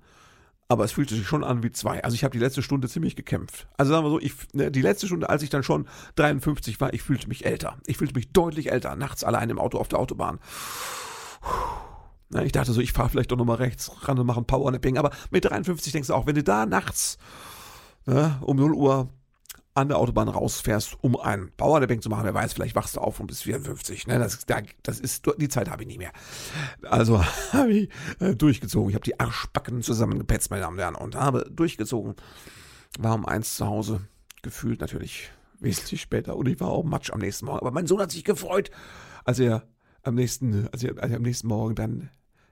aber 0.67 0.83
es 0.83 0.91
fühlte 0.91 1.15
sich 1.15 1.27
schon 1.27 1.43
an 1.43 1.63
wie 1.63 1.71
zwei. 1.71 2.03
Also 2.03 2.15
ich 2.15 2.23
habe 2.23 2.33
die 2.33 2.39
letzte 2.39 2.61
Stunde 2.61 2.87
ziemlich 2.87 3.15
gekämpft. 3.15 3.67
Also 3.77 3.91
sagen 3.91 4.05
wir 4.05 4.09
so, 4.11 4.19
ich, 4.19 4.33
ne, 4.53 4.71
die 4.71 4.81
letzte 4.81 5.07
Stunde, 5.07 5.29
als 5.29 5.41
ich 5.41 5.49
dann 5.49 5.63
schon 5.63 5.87
53 6.15 6.79
war, 6.79 6.93
ich 6.93 7.01
fühlte 7.01 7.27
mich 7.27 7.45
älter. 7.45 7.77
Ich 7.87 7.97
fühlte 7.97 8.13
mich 8.13 8.31
deutlich 8.31 8.71
älter, 8.71 8.95
nachts 8.95 9.23
allein 9.23 9.49
im 9.49 9.59
Auto 9.59 9.79
auf 9.79 9.87
der 9.87 9.99
Autobahn. 9.99 10.39
ich 12.43 12.51
dachte 12.51 12.73
so, 12.73 12.81
ich 12.81 12.93
fahre 12.93 13.09
vielleicht 13.09 13.31
doch 13.31 13.37
nochmal 13.37 13.57
rechts 13.57 13.91
ran 14.07 14.19
und 14.19 14.27
mache 14.27 14.39
ein 14.39 14.45
Powernapping. 14.45 14.97
Aber 14.97 15.11
mit 15.31 15.45
53 15.45 15.93
denkst 15.93 16.07
du 16.07 16.13
auch, 16.13 16.27
wenn 16.27 16.35
du 16.35 16.43
da 16.43 16.65
nachts 16.65 17.17
ne, 18.05 18.37
um 18.41 18.57
0 18.57 18.73
Uhr 18.73 19.09
an 19.75 19.87
der 19.87 19.97
Autobahn 19.97 20.27
rausfährst, 20.27 20.97
um 21.01 21.19
ein 21.19 21.51
Powernapping 21.57 22.01
zu 22.01 22.09
machen. 22.09 22.25
Wer 22.25 22.33
weiß, 22.33 22.53
vielleicht 22.53 22.75
wachst 22.75 22.95
du 22.95 23.01
auf 23.01 23.19
und 23.19 23.27
bist 23.27 23.43
54. 23.43 24.07
Ne? 24.07 24.19
Das, 24.19 24.45
das 24.83 24.99
ist, 24.99 25.25
die 25.37 25.49
Zeit 25.49 25.69
habe 25.69 25.83
ich 25.83 25.87
nie 25.87 25.97
mehr. 25.97 26.11
Also 26.83 27.23
habe 27.53 27.71
ich 27.71 27.89
äh, 28.19 28.35
durchgezogen. 28.35 28.89
Ich 28.89 28.95
habe 28.95 29.03
die 29.03 29.19
Arschbacken 29.19 29.81
zusammengepetzt, 29.81 30.51
meine 30.51 30.61
Damen 30.61 30.75
und 30.75 30.81
Herren, 30.81 30.95
und 30.95 31.15
habe 31.15 31.49
durchgezogen. 31.51 32.15
War 32.99 33.15
um 33.15 33.25
eins 33.25 33.55
zu 33.55 33.65
Hause. 33.65 34.01
Gefühlt 34.43 34.81
natürlich 34.81 35.31
wesentlich 35.59 36.01
später. 36.01 36.35
Und 36.35 36.47
ich 36.47 36.59
war 36.59 36.69
auch 36.69 36.83
Matsch 36.83 37.11
am 37.11 37.19
nächsten 37.19 37.45
Morgen. 37.45 37.59
Aber 37.59 37.71
mein 37.71 37.87
Sohn 37.87 37.99
hat 37.99 38.11
sich 38.11 38.23
gefreut, 38.23 38.69
als 39.23 39.39
er 39.39 39.67
am 40.03 40.15
nächsten, 40.15 40.67
als 40.69 40.83
er, 40.83 41.01
als 41.01 41.11
er 41.11 41.17
am 41.17 41.23
nächsten 41.23 41.47
Morgen 41.47 41.75
dann, 41.75 42.09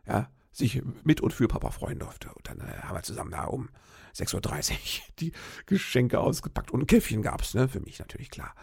ja, 0.07 0.29
sich 0.51 0.81
mit 1.03 1.21
und 1.21 1.33
für 1.33 1.47
Papa 1.47 1.69
freuen 1.69 1.99
durfte. 1.99 2.29
Und 2.33 2.49
dann 2.49 2.59
äh, 2.59 2.81
haben 2.81 2.95
wir 2.95 3.03
zusammen 3.03 3.31
da 3.31 3.45
um 3.45 3.69
6.30 4.15 4.71
Uhr 4.71 4.77
die 5.19 5.31
Geschenke 5.65 6.19
ausgepackt. 6.19 6.71
Und 6.71 6.81
ein 6.81 6.87
Käffchen 6.87 7.21
gab's, 7.21 7.53
ne? 7.53 7.67
Für 7.67 7.79
mich 7.79 7.99
natürlich 7.99 8.29
klar. 8.29 8.53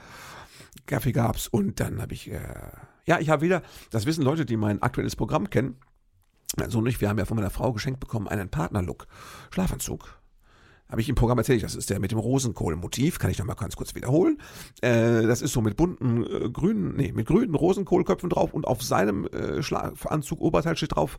Kaffee 0.87 1.13
gab's 1.13 1.49
und 1.49 1.81
dann 1.81 2.01
habe 2.01 2.15
ich, 2.15 2.31
äh, 2.31 2.41
ja, 3.05 3.19
ich 3.19 3.29
habe 3.29 3.43
wieder, 3.43 3.63
das 3.91 4.07
wissen 4.07 4.23
Leute, 4.23 4.47
die 4.47 4.57
mein 4.57 4.83
aktuelles 4.83 5.17
Programm 5.17 5.51
kennen, 5.51 5.77
Sohn 6.69 6.83
und 6.83 6.89
ich, 6.89 7.01
wir 7.01 7.09
haben 7.09 7.19
ja 7.19 7.25
von 7.25 7.37
meiner 7.37 7.51
Frau 7.51 7.73
geschenkt 7.73 8.01
bekommen 8.01 8.27
einen 8.27 8.49
Partnerlook, 8.49 9.07
Schlafanzug. 9.51 10.19
Habe 10.91 11.03
ich 11.03 11.09
im 11.11 11.15
Programm 11.15 11.37
erzählt, 11.37 11.63
das 11.63 11.75
ist 11.75 11.91
der 11.91 12.01
mit 12.01 12.13
dem 12.13 12.19
Rosenkohl-Motiv, 12.19 13.19
kann 13.19 13.31
ich 13.31 13.39
nochmal 13.39 13.57
ganz 13.57 13.77
kurz 13.77 13.95
wiederholen. 13.95 14.39
Äh, 14.81 15.27
das 15.27 15.43
ist 15.43 15.53
so 15.53 15.61
mit 15.61 15.77
bunten 15.77 16.25
äh, 16.25 16.49
grünen, 16.49 16.97
nee, 16.97 17.13
mit 17.13 17.27
grünen 17.27 17.55
Rosenkohlköpfen 17.55 18.31
drauf 18.31 18.55
und 18.55 18.67
auf 18.67 18.83
seinem 18.83 19.27
äh, 19.27 19.63
Schlafanzug 19.63 20.41
Oberteil 20.41 20.77
steht 20.79 20.97
drauf, 20.97 21.19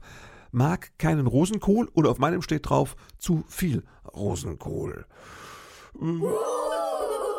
mag 0.52 0.92
keinen 0.98 1.28
Rosenkohl 1.28 1.90
oder 1.94 2.10
auf 2.10 2.20
meinem 2.20 2.42
steht 2.42 2.70
drauf 2.70 2.96
zu 3.18 3.44
viel 3.48 3.84
Rosenkohl. 4.14 5.06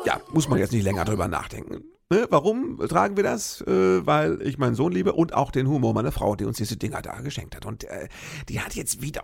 Ja, 0.05 0.21
muss 0.33 0.49
man 0.49 0.59
jetzt 0.59 0.73
nicht 0.73 0.85
länger 0.85 1.05
drüber 1.05 1.29
nachdenken. 1.29 1.85
Ne, 2.13 2.27
warum 2.29 2.77
tragen 2.89 3.17
wir 3.17 3.23
das? 3.23 3.61
Äh, 3.61 4.05
weil 4.05 4.43
ich 4.43 4.59
meinen 4.59 4.75
Sohn 4.75 4.91
liebe 4.91 5.13
und 5.13 5.33
auch 5.33 5.53
den 5.53 5.69
Humor 5.69 5.95
meiner 5.95 6.11
Frau, 6.11 6.35
die 6.35 6.45
uns 6.45 6.57
diese 6.57 6.77
Dinger 6.77 7.03
da 7.03 7.21
geschenkt 7.21 7.55
hat. 7.55 7.67
Und 7.67 7.85
äh, 7.85 8.09
die 8.49 8.61
hat 8.61 8.75
jetzt 8.75 9.01
wieder 9.01 9.23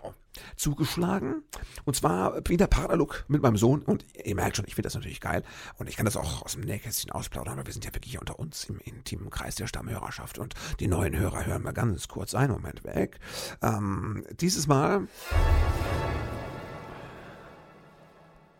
zugeschlagen. 0.55 1.43
Und 1.83 1.97
zwar 1.97 2.39
wieder 2.47 2.67
Partnerlook 2.67 3.25
mit 3.27 3.41
meinem 3.41 3.57
Sohn. 3.57 3.81
Und 3.81 4.05
ihr 4.23 4.35
merkt 4.35 4.55
schon, 4.55 4.65
ich 4.67 4.75
finde 4.75 4.87
das 4.87 4.95
natürlich 4.95 5.19
geil. 5.19 5.43
Und 5.77 5.89
ich 5.89 5.97
kann 5.97 6.05
das 6.05 6.15
auch 6.15 6.43
aus 6.43 6.53
dem 6.53 6.61
Nähkästchen 6.61 7.11
ausplaudern, 7.11 7.57
weil 7.57 7.65
wir 7.65 7.73
sind 7.73 7.83
ja 7.83 7.93
wirklich 7.93 8.21
unter 8.21 8.39
uns 8.39 8.63
im 8.69 8.79
intimen 8.79 9.31
Kreis 9.31 9.55
der 9.55 9.67
Stammhörerschaft. 9.67 10.39
Und 10.39 10.53
die 10.79 10.87
neuen 10.87 11.17
Hörer 11.17 11.45
hören 11.45 11.63
mal 11.63 11.73
ganz 11.73 12.07
kurz 12.07 12.35
einen 12.35 12.53
Moment 12.53 12.85
weg. 12.85 13.19
Ähm, 13.61 14.23
dieses 14.39 14.65
Mal 14.67 15.09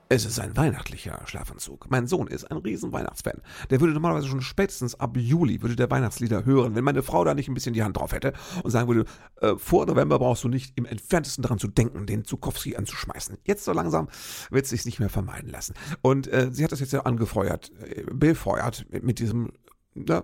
es 0.10 0.26
ist 0.26 0.40
ein 0.40 0.56
weihnachtlicher 0.56 1.22
Schlafanzug. 1.26 1.90
Mein 1.90 2.08
Sohn 2.08 2.28
ist 2.28 2.46
ein 2.46 2.58
riesen 2.58 2.92
Weihnachtsfan. 2.94 3.42
Der 3.70 3.82
würde 3.82 3.94
normalerweise 3.94 4.28
schon 4.28 4.42
spätestens 4.42 4.96
ab 5.00 5.18
Juli 5.18 5.62
würde 5.62 5.76
der 5.76 5.92
Weihnachtslieder 5.92 6.46
hören, 6.46 6.76
wenn 6.76 6.84
meine 6.84 7.04
Frau 7.04 7.24
da 7.24 7.34
nicht 7.34 7.50
ein 7.50 7.54
bisschen 7.54 7.74
die 7.74 7.84
Hand 7.84 7.98
drauf 7.98 8.14
hätte 8.14 8.34
und 8.64 8.72
sagen 8.72 8.88
würde, 8.88 9.06
äh, 9.42 9.56
vor 9.58 9.86
November 9.86 10.20
brauchst 10.20 10.44
du 10.44 10.48
nicht 10.48 10.78
im 10.78 10.86
entferntesten 10.86 11.42
daran 11.42 11.60
zu 11.60 11.68
denken, 11.68 12.06
den 12.06 12.24
Zukowski 12.24 12.76
anzuschmeißen. 12.76 13.38
Jetzt 13.46 13.66
so 13.66 13.74
langsam 13.74 14.08
wird 14.50 14.66
es 14.66 14.70
sich 14.70 14.86
nicht 14.86 15.00
mehr 15.00 15.10
vermeiden 15.10 15.50
lassen. 15.50 15.74
Und 16.02 16.32
äh, 16.32 16.50
sie 16.52 16.64
hat 16.64 16.72
das 16.72 16.80
jetzt 16.80 16.94
ja 16.94 17.02
angefeuert, 17.02 17.72
äh, 17.82 18.04
befeuert 18.12 18.86
mit, 18.90 19.04
mit 19.04 19.20
diesem 19.20 19.52
ja, 19.96 20.24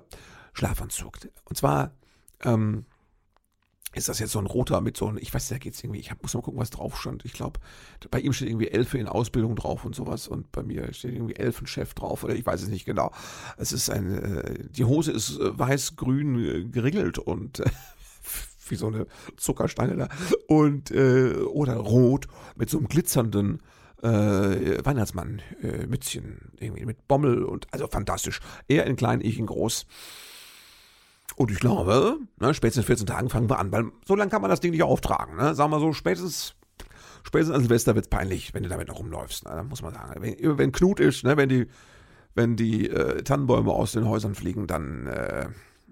Schlafanzug. 0.53 1.17
Und 1.45 1.57
zwar 1.57 1.91
ähm, 2.43 2.85
ist 3.93 4.09
das 4.09 4.19
jetzt 4.19 4.31
so 4.31 4.39
ein 4.39 4.45
roter 4.45 4.81
mit 4.81 4.97
so 4.97 5.07
einem, 5.07 5.17
ich 5.17 5.33
weiß, 5.33 5.49
da 5.49 5.57
geht's 5.57 5.83
irgendwie, 5.83 5.99
ich 5.99 6.11
hab, 6.11 6.21
muss 6.21 6.33
mal 6.33 6.41
gucken, 6.41 6.59
was 6.59 6.69
drauf 6.69 6.99
stand. 6.99 7.25
Ich 7.25 7.33
glaube, 7.33 7.59
bei 8.11 8.19
ihm 8.19 8.33
steht 8.33 8.49
irgendwie 8.49 8.69
Elfe 8.69 8.97
in 8.97 9.07
Ausbildung 9.07 9.55
drauf 9.55 9.85
und 9.85 9.95
sowas 9.95 10.27
und 10.27 10.51
bei 10.51 10.63
mir 10.63 10.93
steht 10.93 11.13
irgendwie 11.13 11.35
Elfenchef 11.35 11.93
drauf 11.93 12.23
oder 12.23 12.35
ich 12.35 12.45
weiß 12.45 12.61
es 12.61 12.69
nicht 12.69 12.85
genau. 12.85 13.11
Es 13.57 13.71
ist 13.71 13.89
ein, 13.89 14.11
äh, 14.11 14.67
die 14.69 14.85
Hose 14.85 15.11
ist 15.11 15.39
äh, 15.39 15.57
weiß-grün 15.57 16.43
äh, 16.43 16.63
geringelt 16.65 17.19
und 17.19 17.59
äh, 17.59 17.69
wie 18.69 18.75
so 18.75 18.87
eine 18.87 19.07
Zuckerstange 19.37 19.95
da 19.95 20.09
und 20.47 20.91
äh, 20.91 21.33
oder 21.33 21.75
rot 21.75 22.27
mit 22.55 22.69
so 22.69 22.77
einem 22.77 22.87
glitzernden 22.87 23.61
äh, 24.01 24.83
Weihnachtsmann-Mützchen 24.83 26.51
äh, 26.59 26.65
irgendwie 26.65 26.85
mit 26.85 27.07
Bommel 27.07 27.43
und 27.43 27.67
also 27.71 27.87
fantastisch. 27.87 28.41
Er 28.67 28.85
in 28.85 28.95
klein, 28.95 29.21
ich 29.21 29.39
in 29.39 29.45
groß. 29.45 29.85
Und 31.35 31.51
ich 31.51 31.59
glaube, 31.59 32.19
ne, 32.39 32.53
spätestens 32.53 32.85
14 32.85 33.07
Tagen 33.07 33.29
fangen 33.29 33.49
wir 33.49 33.59
an, 33.59 33.71
weil 33.71 33.91
so 34.05 34.15
lange 34.15 34.29
kann 34.29 34.41
man 34.41 34.49
das 34.49 34.59
Ding 34.59 34.71
nicht 34.71 34.83
auftragen. 34.83 35.37
Ne? 35.37 35.55
Sagen 35.55 35.71
wir 35.71 35.79
so, 35.79 35.93
spätestens, 35.93 36.55
spätestens 37.23 37.55
an 37.55 37.61
Silvester 37.61 37.95
wird's 37.95 38.09
peinlich, 38.09 38.53
wenn 38.53 38.63
du 38.63 38.69
damit 38.69 38.87
noch 38.87 38.99
rumläufst. 38.99 39.45
Ne? 39.45 39.51
Da 39.51 39.63
muss 39.63 39.81
man 39.81 39.93
sagen. 39.93 40.21
Wenn, 40.21 40.57
wenn 40.57 40.71
Knut 40.71 40.99
ist, 40.99 41.23
ne, 41.23 41.37
wenn 41.37 41.49
die, 41.49 41.67
wenn 42.35 42.55
die 42.55 42.89
äh, 42.89 43.23
Tannenbäume 43.23 43.71
aus 43.71 43.93
den 43.93 44.07
Häusern 44.07 44.35
fliegen, 44.35 44.67
dann 44.67 45.07
äh, 45.07 45.47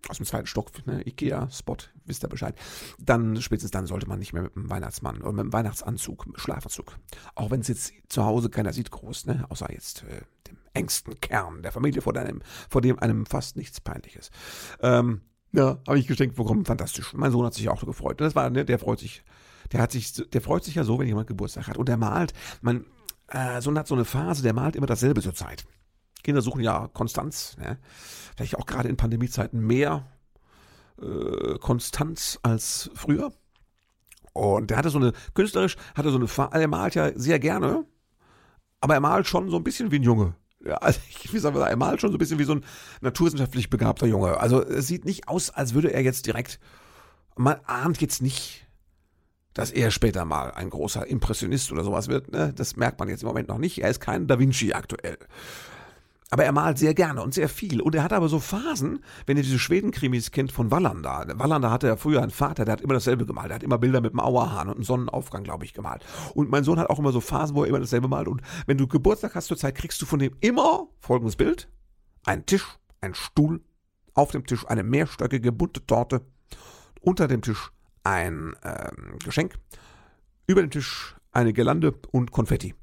aus 0.07 0.17
dem 0.17 0.25
zweiten 0.25 0.47
Stock, 0.47 0.71
ne, 0.85 1.05
Ikea-Spot, 1.07 1.77
wisst 2.05 2.23
ihr 2.23 2.29
Bescheid, 2.29 2.55
dann 2.99 3.41
spätestens 3.41 3.71
dann 3.71 3.87
sollte 3.87 4.07
man 4.07 4.19
nicht 4.19 4.33
mehr 4.33 4.43
mit 4.43 4.55
dem 4.55 4.69
Weihnachtsmann 4.69 5.21
oder 5.21 5.31
mit 5.31 5.45
dem 5.45 5.53
Weihnachtsanzug, 5.53 6.27
mit 6.27 6.37
dem 6.37 6.39
Schlafanzug. 6.39 6.97
Auch 7.35 7.51
wenn 7.51 7.61
es 7.61 7.67
jetzt 7.67 7.93
zu 8.09 8.25
Hause 8.25 8.49
keiner 8.49 8.73
sieht 8.73 8.91
groß, 8.91 9.27
ne, 9.27 9.45
außer 9.49 9.71
jetzt 9.71 10.03
äh, 10.03 10.21
dem 10.47 10.57
engsten 10.73 11.19
Kern 11.19 11.61
der 11.61 11.71
Familie, 11.71 12.01
vor, 12.01 12.13
deinem, 12.13 12.41
vor 12.69 12.81
dem 12.81 12.99
einem 12.99 13.25
fast 13.25 13.57
nichts 13.57 13.79
peinlich 13.79 14.15
ist. 14.15 14.31
Ähm, 14.81 15.21
ja, 15.53 15.77
habe 15.87 15.99
ich 15.99 16.07
geschenkt 16.07 16.35
bekommen, 16.35 16.65
fantastisch. 16.65 17.13
Mein 17.13 17.31
Sohn 17.31 17.45
hat 17.45 17.53
sich 17.53 17.69
auch 17.69 17.79
so 17.79 17.85
gefreut. 17.85 18.21
Das 18.21 18.35
war, 18.35 18.49
ne, 18.49 18.65
der 18.65 18.79
freut 18.79 18.99
sich, 18.99 19.23
der 19.71 19.81
hat 19.81 19.91
sich, 19.91 20.13
der 20.13 20.41
freut 20.41 20.63
sich 20.63 20.75
ja 20.75 20.83
so, 20.83 20.99
wenn 20.99 21.07
jemand 21.07 21.27
Geburtstag 21.27 21.67
hat. 21.67 21.77
Und 21.77 21.89
der 21.89 21.97
malt, 21.97 22.33
mein 22.61 22.85
äh, 23.27 23.61
Sohn 23.61 23.77
hat 23.77 23.87
so 23.87 23.95
eine 23.95 24.05
Phase, 24.05 24.43
der 24.43 24.53
malt 24.53 24.75
immer 24.75 24.87
dasselbe 24.87 25.21
zur 25.21 25.33
Zeit. 25.33 25.65
Kinder 26.23 26.41
suchen 26.41 26.61
ja 26.61 26.87
Konstanz, 26.93 27.57
ne? 27.57 27.79
vielleicht 28.35 28.57
auch 28.57 28.65
gerade 28.65 28.87
in 28.87 28.97
Pandemiezeiten 28.97 29.59
mehr 29.59 30.05
äh, 31.01 31.57
Konstanz 31.59 32.39
als 32.43 32.91
früher. 32.93 33.33
Und 34.33 34.69
der 34.69 34.77
hatte 34.77 34.89
so 34.89 34.99
eine, 34.99 35.11
künstlerisch 35.33 35.75
hatte 35.95 36.11
so 36.11 36.17
eine 36.17 36.27
Phase, 36.27 36.61
er 36.61 36.67
malt 36.67 36.95
ja 36.95 37.11
sehr 37.17 37.39
gerne, 37.39 37.85
aber 38.79 38.93
er 38.93 39.01
malt 39.01 39.27
schon 39.27 39.49
so 39.49 39.57
ein 39.57 39.63
bisschen 39.63 39.91
wie 39.91 39.97
ein 39.97 40.03
Junge. 40.03 40.35
Also 40.65 40.99
ich 41.09 41.33
weiß 41.33 41.45
aber, 41.45 41.69
er 41.69 41.75
malt 41.75 42.01
schon 42.01 42.11
so 42.11 42.17
ein 42.17 42.19
bisschen 42.19 42.39
wie 42.39 42.43
so 42.43 42.55
ein 42.55 42.63
naturwissenschaftlich 43.01 43.69
begabter 43.69 44.07
Junge. 44.07 44.39
Also 44.39 44.63
es 44.63 44.87
sieht 44.87 45.05
nicht 45.05 45.27
aus, 45.27 45.49
als 45.49 45.73
würde 45.73 45.93
er 45.93 46.01
jetzt 46.01 46.25
direkt, 46.25 46.59
man 47.35 47.59
ahnt 47.65 48.01
jetzt 48.01 48.21
nicht, 48.21 48.67
dass 49.53 49.71
er 49.71 49.91
später 49.91 50.25
mal 50.25 50.51
ein 50.51 50.69
großer 50.69 51.05
Impressionist 51.07 51.71
oder 51.71 51.83
sowas 51.83 52.07
wird. 52.07 52.31
Ne? 52.31 52.53
Das 52.55 52.75
merkt 52.77 52.99
man 52.99 53.09
jetzt 53.09 53.23
im 53.23 53.27
Moment 53.27 53.49
noch 53.49 53.57
nicht. 53.57 53.81
Er 53.81 53.89
ist 53.89 53.99
kein 53.99 54.27
Da 54.27 54.39
Vinci 54.39 54.73
aktuell. 54.73 55.17
Aber 56.33 56.45
er 56.45 56.53
malt 56.53 56.77
sehr 56.77 56.93
gerne 56.93 57.21
und 57.21 57.33
sehr 57.33 57.49
viel. 57.49 57.81
Und 57.81 57.93
er 57.93 58.03
hat 58.03 58.13
aber 58.13 58.29
so 58.29 58.39
Phasen, 58.39 59.03
wenn 59.25 59.35
ihr 59.35 59.43
diese 59.43 59.59
Schweden-Krimis 59.59 60.31
kennt 60.31 60.53
von 60.53 60.71
Wallander. 60.71 61.27
Wallander 61.35 61.69
hatte 61.69 61.87
ja 61.87 61.97
früher 61.97 62.21
einen 62.21 62.31
Vater, 62.31 62.63
der 62.63 62.71
hat 62.71 62.81
immer 62.81 62.93
dasselbe 62.93 63.25
gemalt. 63.25 63.49
Der 63.49 63.55
hat 63.55 63.63
immer 63.63 63.77
Bilder 63.77 63.99
mit 63.99 64.13
einem 64.13 64.21
Auerhahn 64.21 64.69
und 64.69 64.75
einem 64.75 64.83
Sonnenaufgang, 64.85 65.43
glaube 65.43 65.65
ich, 65.65 65.73
gemalt. 65.73 66.05
Und 66.33 66.49
mein 66.49 66.63
Sohn 66.63 66.79
hat 66.79 66.89
auch 66.89 66.99
immer 66.99 67.11
so 67.11 67.19
Phasen, 67.19 67.53
wo 67.53 67.63
er 67.63 67.69
immer 67.69 67.81
dasselbe 67.81 68.07
malt. 68.07 68.29
Und 68.29 68.41
wenn 68.65 68.77
du 68.77 68.87
Geburtstag 68.87 69.35
hast 69.35 69.47
zur 69.47 69.57
Zeit, 69.57 69.75
kriegst 69.75 70.01
du 70.01 70.05
von 70.05 70.19
dem 70.19 70.33
immer 70.39 70.87
folgendes 70.99 71.35
Bild. 71.35 71.69
Ein 72.25 72.45
Tisch, 72.45 72.65
ein 73.01 73.13
Stuhl, 73.13 73.59
auf 74.13 74.31
dem 74.31 74.45
Tisch 74.45 74.65
eine 74.65 74.83
mehrstöckige 74.83 75.51
bunte 75.51 75.85
Torte, 75.85 76.21
unter 77.01 77.27
dem 77.27 77.41
Tisch 77.41 77.71
ein 78.03 78.55
ähm, 78.63 79.19
Geschenk, 79.23 79.55
über 80.47 80.61
dem 80.61 80.69
Tisch 80.69 81.15
eine 81.33 81.51
Girlande 81.51 81.93
und 82.11 82.31
Konfetti. 82.31 82.73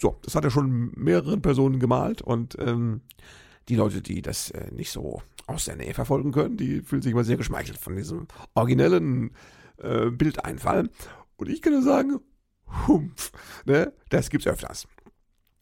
So, 0.00 0.16
das 0.22 0.34
hat 0.34 0.44
er 0.44 0.50
schon 0.50 0.92
mehreren 0.94 1.42
Personen 1.42 1.80
gemalt 1.80 2.22
und 2.22 2.56
ähm, 2.60 3.00
die 3.68 3.76
Leute, 3.76 4.00
die 4.00 4.22
das 4.22 4.50
äh, 4.50 4.70
nicht 4.72 4.90
so 4.90 5.22
aus 5.46 5.64
der 5.64 5.76
Nähe 5.76 5.94
verfolgen 5.94 6.30
können, 6.32 6.56
die 6.56 6.82
fühlen 6.82 7.02
sich 7.02 7.12
immer 7.12 7.24
sehr 7.24 7.36
geschmeichelt 7.36 7.78
von 7.78 7.96
diesem 7.96 8.28
originellen 8.54 9.32
äh, 9.78 10.10
Bildeinfall. 10.10 10.88
Und 11.36 11.48
ich 11.48 11.62
kann 11.62 11.72
nur 11.72 11.82
sagen, 11.82 12.20
humpf, 12.86 13.32
ne, 13.64 13.92
das 14.10 14.30
gibt's 14.30 14.46
öfters. 14.46 14.86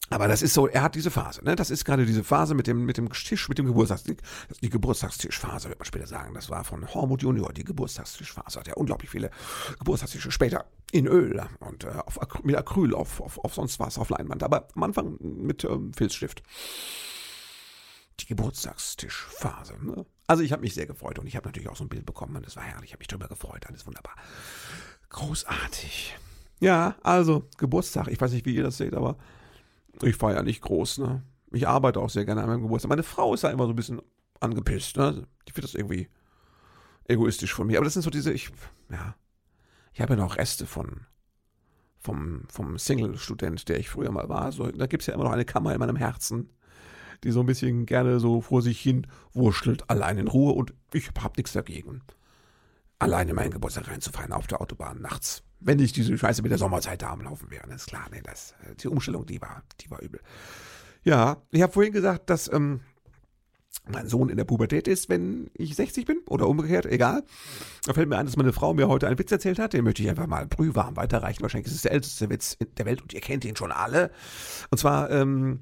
Aber 0.08 0.28
das 0.28 0.42
ist 0.42 0.54
so, 0.54 0.68
er 0.68 0.82
hat 0.82 0.94
diese 0.94 1.10
Phase, 1.10 1.44
ne? 1.44 1.56
Das 1.56 1.70
ist 1.70 1.84
gerade 1.84 2.06
diese 2.06 2.22
Phase 2.22 2.54
mit 2.54 2.66
dem, 2.66 2.84
mit 2.84 2.96
dem 2.96 3.10
Tisch, 3.10 3.48
mit 3.48 3.58
dem 3.58 3.66
Geburtstagstisch, 3.66 4.16
die 4.62 4.70
Geburtstagstischphase, 4.70 5.68
wird 5.68 5.80
man 5.80 5.86
später 5.86 6.06
sagen. 6.06 6.34
Das 6.34 6.48
war 6.48 6.62
von 6.62 6.86
Hormut 6.94 7.22
Junior, 7.22 7.52
die 7.52 7.64
Geburtstagstischphase. 7.64 8.60
Hat 8.60 8.68
er 8.68 8.76
unglaublich 8.76 9.10
viele 9.10 9.30
Geburtstagstische 9.78 10.30
später 10.30 10.66
in 10.92 11.06
Öl 11.08 11.42
und 11.58 11.84
äh, 11.84 11.88
auf, 11.88 12.20
mit 12.44 12.56
Acryl, 12.56 12.94
auf, 12.94 13.20
auf, 13.20 13.38
auf 13.44 13.54
sonst 13.54 13.80
was, 13.80 13.98
auf 13.98 14.08
Leinwand. 14.10 14.44
Aber 14.44 14.68
am 14.74 14.82
Anfang 14.84 15.18
mit 15.20 15.64
ähm, 15.64 15.92
Filzstift. 15.92 16.42
Die 18.20 18.26
Geburtstagstischphase, 18.26 19.74
ne? 19.84 20.06
Also 20.28 20.42
ich 20.42 20.52
habe 20.52 20.62
mich 20.62 20.74
sehr 20.74 20.86
gefreut 20.86 21.18
und 21.18 21.26
ich 21.26 21.36
habe 21.36 21.46
natürlich 21.46 21.68
auch 21.68 21.76
so 21.76 21.84
ein 21.84 21.88
Bild 21.88 22.06
bekommen 22.06 22.34
und 22.36 22.46
es 22.46 22.56
war 22.56 22.62
herrlich. 22.62 22.86
Ich 22.86 22.92
habe 22.92 23.00
mich 23.00 23.08
drüber 23.08 23.28
gefreut, 23.28 23.66
alles 23.68 23.86
wunderbar. 23.86 24.14
Großartig. 25.10 26.16
Ja, 26.60 26.96
also 27.02 27.44
Geburtstag. 27.58 28.08
Ich 28.08 28.20
weiß 28.20 28.32
nicht, 28.32 28.46
wie 28.46 28.54
ihr 28.54 28.62
das 28.62 28.78
seht, 28.78 28.94
aber 28.94 29.16
ich 30.02 30.16
feiere 30.16 30.42
nicht 30.42 30.62
groß, 30.62 30.98
ne? 30.98 31.22
Ich 31.52 31.66
arbeite 31.66 32.00
auch 32.00 32.10
sehr 32.10 32.24
gerne 32.24 32.42
an 32.42 32.48
meinem 32.48 32.62
Geburtstag. 32.62 32.90
Meine 32.90 33.02
Frau 33.02 33.32
ist 33.34 33.42
ja 33.42 33.50
immer 33.50 33.64
so 33.64 33.72
ein 33.72 33.76
bisschen 33.76 34.02
angepisst, 34.40 34.96
ne? 34.96 35.26
Die 35.48 35.52
findet 35.52 35.72
das 35.72 35.74
irgendwie 35.74 36.08
egoistisch 37.08 37.54
von 37.54 37.66
mir. 37.66 37.78
Aber 37.78 37.84
das 37.84 37.94
sind 37.94 38.02
so 38.02 38.10
diese, 38.10 38.32
ich, 38.32 38.50
ja, 38.90 39.14
ich 39.94 40.00
habe 40.00 40.14
ja 40.14 40.20
noch 40.20 40.36
Reste 40.36 40.66
von, 40.66 41.06
vom, 41.98 42.42
vom 42.48 42.78
Single-Student, 42.78 43.68
der 43.68 43.78
ich 43.78 43.88
früher 43.88 44.10
mal 44.10 44.28
war. 44.28 44.52
So, 44.52 44.70
da 44.70 44.86
gibt 44.86 45.02
es 45.02 45.06
ja 45.06 45.14
immer 45.14 45.24
noch 45.24 45.32
eine 45.32 45.44
Kammer 45.44 45.72
in 45.72 45.78
meinem 45.78 45.96
Herzen, 45.96 46.50
die 47.24 47.30
so 47.30 47.40
ein 47.40 47.46
bisschen 47.46 47.86
gerne 47.86 48.20
so 48.20 48.40
vor 48.40 48.60
sich 48.60 48.80
hin 48.80 49.06
wurschtelt, 49.32 49.88
allein 49.88 50.18
in 50.18 50.28
Ruhe 50.28 50.52
und 50.52 50.74
ich 50.92 51.10
habe 51.18 51.34
nichts 51.36 51.52
dagegen. 51.52 52.02
Alleine 52.98 53.34
meinen 53.34 53.52
Geburtstag 53.52 53.88
reinzufallen 53.88 54.32
auf 54.32 54.46
der 54.46 54.60
Autobahn 54.60 55.00
nachts 55.00 55.45
wenn 55.60 55.78
nicht 55.78 55.96
diese 55.96 56.16
Scheiße 56.16 56.42
mit 56.42 56.50
der 56.50 56.58
Sommerzeit 56.58 57.02
da 57.02 57.10
am 57.10 57.22
Laufen 57.22 57.50
wäre. 57.50 57.66
Das 57.68 57.82
ist 57.82 57.88
klar, 57.88 58.06
nee, 58.12 58.22
das, 58.22 58.54
äh, 58.64 58.74
die 58.74 58.88
Umstellung, 58.88 59.26
die 59.26 59.40
war, 59.40 59.62
die 59.80 59.90
war 59.90 60.00
übel. 60.02 60.20
Ja, 61.02 61.42
ich 61.50 61.62
habe 61.62 61.72
vorhin 61.72 61.92
gesagt, 61.92 62.30
dass 62.30 62.52
ähm, 62.52 62.80
mein 63.88 64.08
Sohn 64.08 64.28
in 64.28 64.36
der 64.36 64.44
Pubertät 64.44 64.88
ist, 64.88 65.08
wenn 65.08 65.50
ich 65.54 65.76
60 65.76 66.04
bin 66.04 66.18
oder 66.28 66.48
umgekehrt, 66.48 66.86
egal. 66.86 67.22
Da 67.84 67.92
fällt 67.92 68.08
mir 68.08 68.18
ein, 68.18 68.26
dass 68.26 68.36
meine 68.36 68.52
Frau 68.52 68.74
mir 68.74 68.88
heute 68.88 69.06
einen 69.06 69.18
Witz 69.18 69.30
erzählt 69.30 69.58
hat, 69.58 69.72
den 69.72 69.84
möchte 69.84 70.02
ich 70.02 70.08
einfach 70.08 70.26
mal 70.26 70.46
brühwarm 70.46 70.96
weiterreichen. 70.96 71.42
Wahrscheinlich 71.42 71.68
ist 71.68 71.76
es 71.76 71.82
der 71.82 71.92
älteste 71.92 72.28
Witz 72.30 72.56
der 72.76 72.86
Welt 72.86 73.02
und 73.02 73.12
ihr 73.12 73.20
kennt 73.20 73.44
ihn 73.44 73.56
schon 73.56 73.72
alle. 73.72 74.10
Und 74.70 74.78
zwar, 74.78 75.10
ähm, 75.10 75.60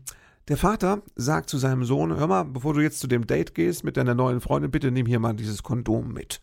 der 0.48 0.56
Vater 0.56 1.02
sagt 1.16 1.48
zu 1.48 1.58
seinem 1.58 1.84
Sohn, 1.84 2.16
hör 2.16 2.26
mal, 2.26 2.44
bevor 2.44 2.74
du 2.74 2.80
jetzt 2.80 3.00
zu 3.00 3.06
dem 3.06 3.26
Date 3.26 3.54
gehst 3.54 3.84
mit 3.84 3.96
deiner 3.96 4.14
neuen 4.14 4.40
Freundin, 4.40 4.70
bitte 4.70 4.90
nimm 4.90 5.06
hier 5.06 5.18
mal 5.18 5.34
dieses 5.34 5.62
Kondom 5.62 6.12
mit. 6.12 6.40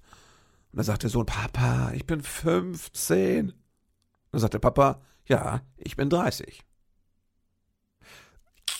Und 0.71 0.77
dann 0.77 0.85
sagt 0.85 1.03
der 1.03 1.09
Sohn, 1.09 1.25
Papa, 1.25 1.91
ich 1.93 2.05
bin 2.05 2.21
15. 2.21 3.49
Und 3.49 3.55
dann 4.31 4.41
sagt 4.41 4.53
der 4.53 4.59
Papa, 4.59 5.01
ja, 5.25 5.61
ich 5.77 5.97
bin 5.97 6.09
30. 6.09 6.63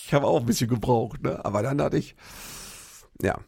Ich 0.06 0.14
habe 0.14 0.26
auch 0.26 0.40
ein 0.40 0.46
bisschen 0.46 0.68
gebraucht, 0.68 1.22
ne? 1.22 1.44
Aber 1.44 1.62
dann 1.62 1.80
hatte 1.80 1.98
ich, 1.98 2.16
ja, 3.20 3.38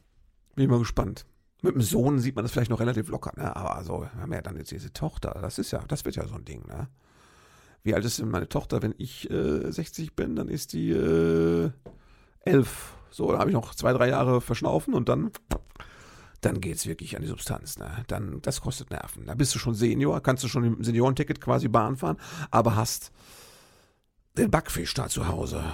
bin 0.55 0.65
ich 0.65 0.71
mal 0.71 0.79
gespannt. 0.79 1.27
Mit 1.63 1.75
dem 1.75 1.83
Sohn 1.83 2.19
sieht 2.19 2.37
man 2.37 2.45
das 2.45 2.53
vielleicht 2.53 2.71
noch 2.71 2.81
relativ 2.81 3.09
locker, 3.09 3.33
ne? 3.37 3.57
Aber 3.57 3.83
so, 3.85 4.03
wir 4.03 4.21
haben 4.21 4.33
ja 4.33 4.43
dann 4.43 4.57
jetzt 4.57 4.71
diese 4.71 4.93
Tochter. 4.93 5.39
Das 5.41 5.59
ist 5.59 5.71
ja, 5.71 5.83
das 5.89 6.05
wird 6.05 6.17
ja 6.17 6.27
so 6.27 6.35
ein 6.35 6.45
Ding, 6.45 6.67
ne? 6.67 6.89
Wie 7.83 7.95
alt 7.95 8.05
ist 8.05 8.19
denn 8.19 8.31
meine 8.31 8.49
Tochter, 8.49 8.83
wenn 8.83 8.95
ich 8.99 9.31
äh, 9.31 9.71
60 9.71 10.17
bin? 10.17 10.37
Dann 10.37 10.49
ist 10.49 10.73
die 10.73 10.91
äh, 10.91 11.71
11. 12.41 12.95
So, 13.11 13.31
da 13.31 13.39
habe 13.39 13.51
ich 13.51 13.55
noch 13.55 13.75
zwei, 13.75 13.93
drei 13.93 14.09
Jahre 14.09 14.41
verschnaufen 14.41 14.95
und 14.95 15.09
dann 15.09 15.31
dann 16.45 16.61
geht 16.61 16.76
es 16.76 16.87
wirklich 16.87 17.17
an 17.17 17.23
die 17.23 17.28
Substanz. 17.28 17.78
Ne? 17.78 18.04
Dann, 18.07 18.41
das 18.43 18.61
kostet 18.61 18.91
Nerven. 18.91 19.26
Da 19.26 19.35
bist 19.35 19.54
du 19.54 19.59
schon 19.59 19.75
Senior, 19.75 20.23
kannst 20.23 20.45
du 20.45 20.49
schon 20.49 20.65
im 20.65 20.85
Seniorenticket 20.85 21.41
quasi 21.41 21.69
Bahn 21.69 21.97
fahren, 21.97 22.19
aber 22.50 22.76
hast 22.76 23.13
den 24.37 24.50
Backfisch 24.50 24.95
da 24.95 25.09
zu 25.09 25.28
Hause. 25.28 25.65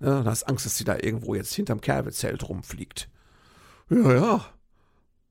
Ja, 0.00 0.22
da 0.22 0.30
hast 0.30 0.44
Angst, 0.44 0.66
dass 0.66 0.76
sie 0.76 0.84
da 0.84 0.96
irgendwo 0.96 1.34
jetzt 1.34 1.54
hinterm 1.54 1.80
Kerbezelt 1.80 2.48
rumfliegt. 2.48 3.08
Ja, 3.90 4.14
ja. 4.14 4.44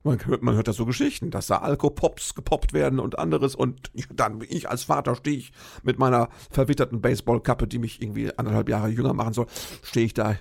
Man 0.06 0.24
hört, 0.26 0.42
man 0.42 0.54
hört 0.54 0.68
da 0.68 0.74
so 0.74 0.84
Geschichten, 0.84 1.30
dass 1.30 1.46
da 1.46 1.58
Alkopops 1.58 2.34
gepoppt 2.34 2.74
werden 2.74 3.00
und 3.00 3.18
anderes 3.18 3.54
und 3.54 3.90
dann 4.12 4.42
ich 4.46 4.68
als 4.68 4.84
Vater 4.84 5.14
stehe 5.14 5.38
ich 5.38 5.52
mit 5.82 5.98
meiner 5.98 6.28
verwitterten 6.50 7.00
Baseballkappe, 7.00 7.66
die 7.66 7.78
mich 7.78 8.02
irgendwie 8.02 8.36
anderthalb 8.36 8.68
Jahre 8.68 8.88
jünger 8.88 9.14
machen 9.14 9.32
soll, 9.32 9.46
stehe 9.82 10.04
ich 10.04 10.12
da 10.12 10.36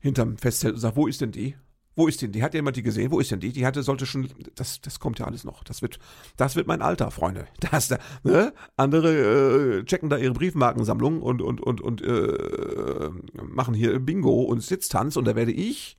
hinterm 0.00 0.38
Festzelt 0.38 0.74
und 0.74 0.80
sage, 0.80 0.96
wo 0.96 1.06
ist 1.06 1.20
denn 1.20 1.32
die? 1.32 1.54
Wo 1.98 2.06
ist 2.06 2.22
denn 2.22 2.30
die? 2.30 2.44
Hat 2.44 2.54
jemand 2.54 2.76
die 2.76 2.84
gesehen? 2.84 3.10
Wo 3.10 3.18
ist 3.18 3.32
denn 3.32 3.40
die? 3.40 3.50
Die 3.50 3.66
hatte, 3.66 3.82
sollte 3.82 4.06
schon, 4.06 4.28
das, 4.54 4.80
das 4.80 5.00
kommt 5.00 5.18
ja 5.18 5.26
alles 5.26 5.42
noch. 5.42 5.64
Das 5.64 5.82
wird, 5.82 5.98
das 6.36 6.54
wird 6.54 6.68
mein 6.68 6.80
Alter, 6.80 7.10
Freunde. 7.10 7.48
Das 7.72 7.88
da, 7.88 7.98
ne? 8.22 8.54
Andere 8.76 9.80
äh, 9.80 9.84
checken 9.84 10.08
da 10.08 10.16
ihre 10.16 10.32
Briefmarkensammlung 10.32 11.20
und, 11.20 11.42
und, 11.42 11.60
und, 11.60 11.80
und 11.80 12.00
äh, 12.02 13.10
machen 13.42 13.74
hier 13.74 13.98
Bingo 13.98 14.42
und 14.42 14.62
Sitztanz 14.62 15.16
und 15.16 15.24
da 15.24 15.34
werde 15.34 15.50
ich 15.50 15.98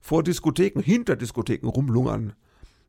vor 0.00 0.24
Diskotheken, 0.24 0.82
hinter 0.82 1.14
Diskotheken 1.14 1.68
rumlungern 1.68 2.32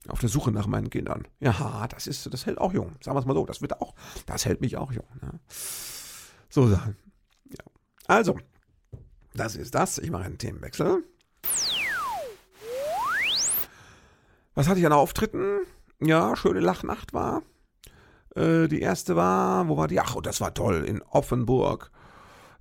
auf 0.07 0.19
der 0.19 0.29
Suche 0.29 0.51
nach 0.51 0.65
meinen 0.65 0.89
Kindern. 0.89 1.27
Ja, 1.41 1.87
das 1.89 2.07
ist, 2.07 2.33
das 2.33 2.47
hält 2.47 2.57
auch 2.57 2.73
jung. 2.73 2.95
Sagen 3.01 3.15
wir 3.15 3.19
es 3.19 3.27
mal 3.27 3.35
so, 3.35 3.45
das 3.45 3.61
wird 3.61 3.79
auch, 3.79 3.93
das 4.25 4.45
hält 4.47 4.61
mich 4.61 4.77
auch 4.77 4.91
jung. 4.91 5.05
Ne? 5.21 5.39
So 6.49 6.67
Sachen. 6.67 6.97
Ja. 7.49 7.63
Also, 8.07 8.39
das 9.35 9.55
ist 9.55 9.75
das. 9.75 9.99
Ich 9.99 10.09
mache 10.09 10.23
einen 10.23 10.39
Themenwechsel. 10.39 11.03
Was 14.53 14.67
hatte 14.67 14.79
ich 14.79 14.85
an 14.85 14.93
Auftritten? 14.93 15.59
Ja, 16.01 16.35
schöne 16.35 16.59
Lachnacht 16.59 17.13
war. 17.13 17.43
Äh, 18.35 18.67
die 18.67 18.81
erste 18.81 19.15
war, 19.15 19.67
wo 19.67 19.77
war 19.77 19.87
die? 19.87 19.99
Ach, 19.99 20.15
das 20.21 20.41
war 20.41 20.53
toll, 20.53 20.83
in 20.85 21.01
Offenburg. 21.03 21.91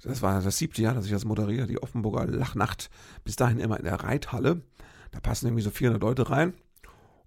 Das 0.03 0.23
war 0.23 0.41
das 0.41 0.57
siebte 0.57 0.83
Jahr, 0.83 0.95
dass 0.95 1.05
ich 1.05 1.11
das 1.13 1.25
moderiere, 1.25 1.67
die 1.67 1.83
Offenburger 1.83 2.27
Lachnacht. 2.27 2.91
Bis 3.25 3.37
dahin 3.37 3.59
immer 3.59 3.79
in 3.79 3.85
der 3.85 4.03
Reithalle. 4.03 4.63
Da 5.11 5.21
passen 5.21 5.47
irgendwie 5.47 5.63
so 5.63 5.71
400 5.71 6.03
Leute 6.03 6.31
rein. 6.31 6.55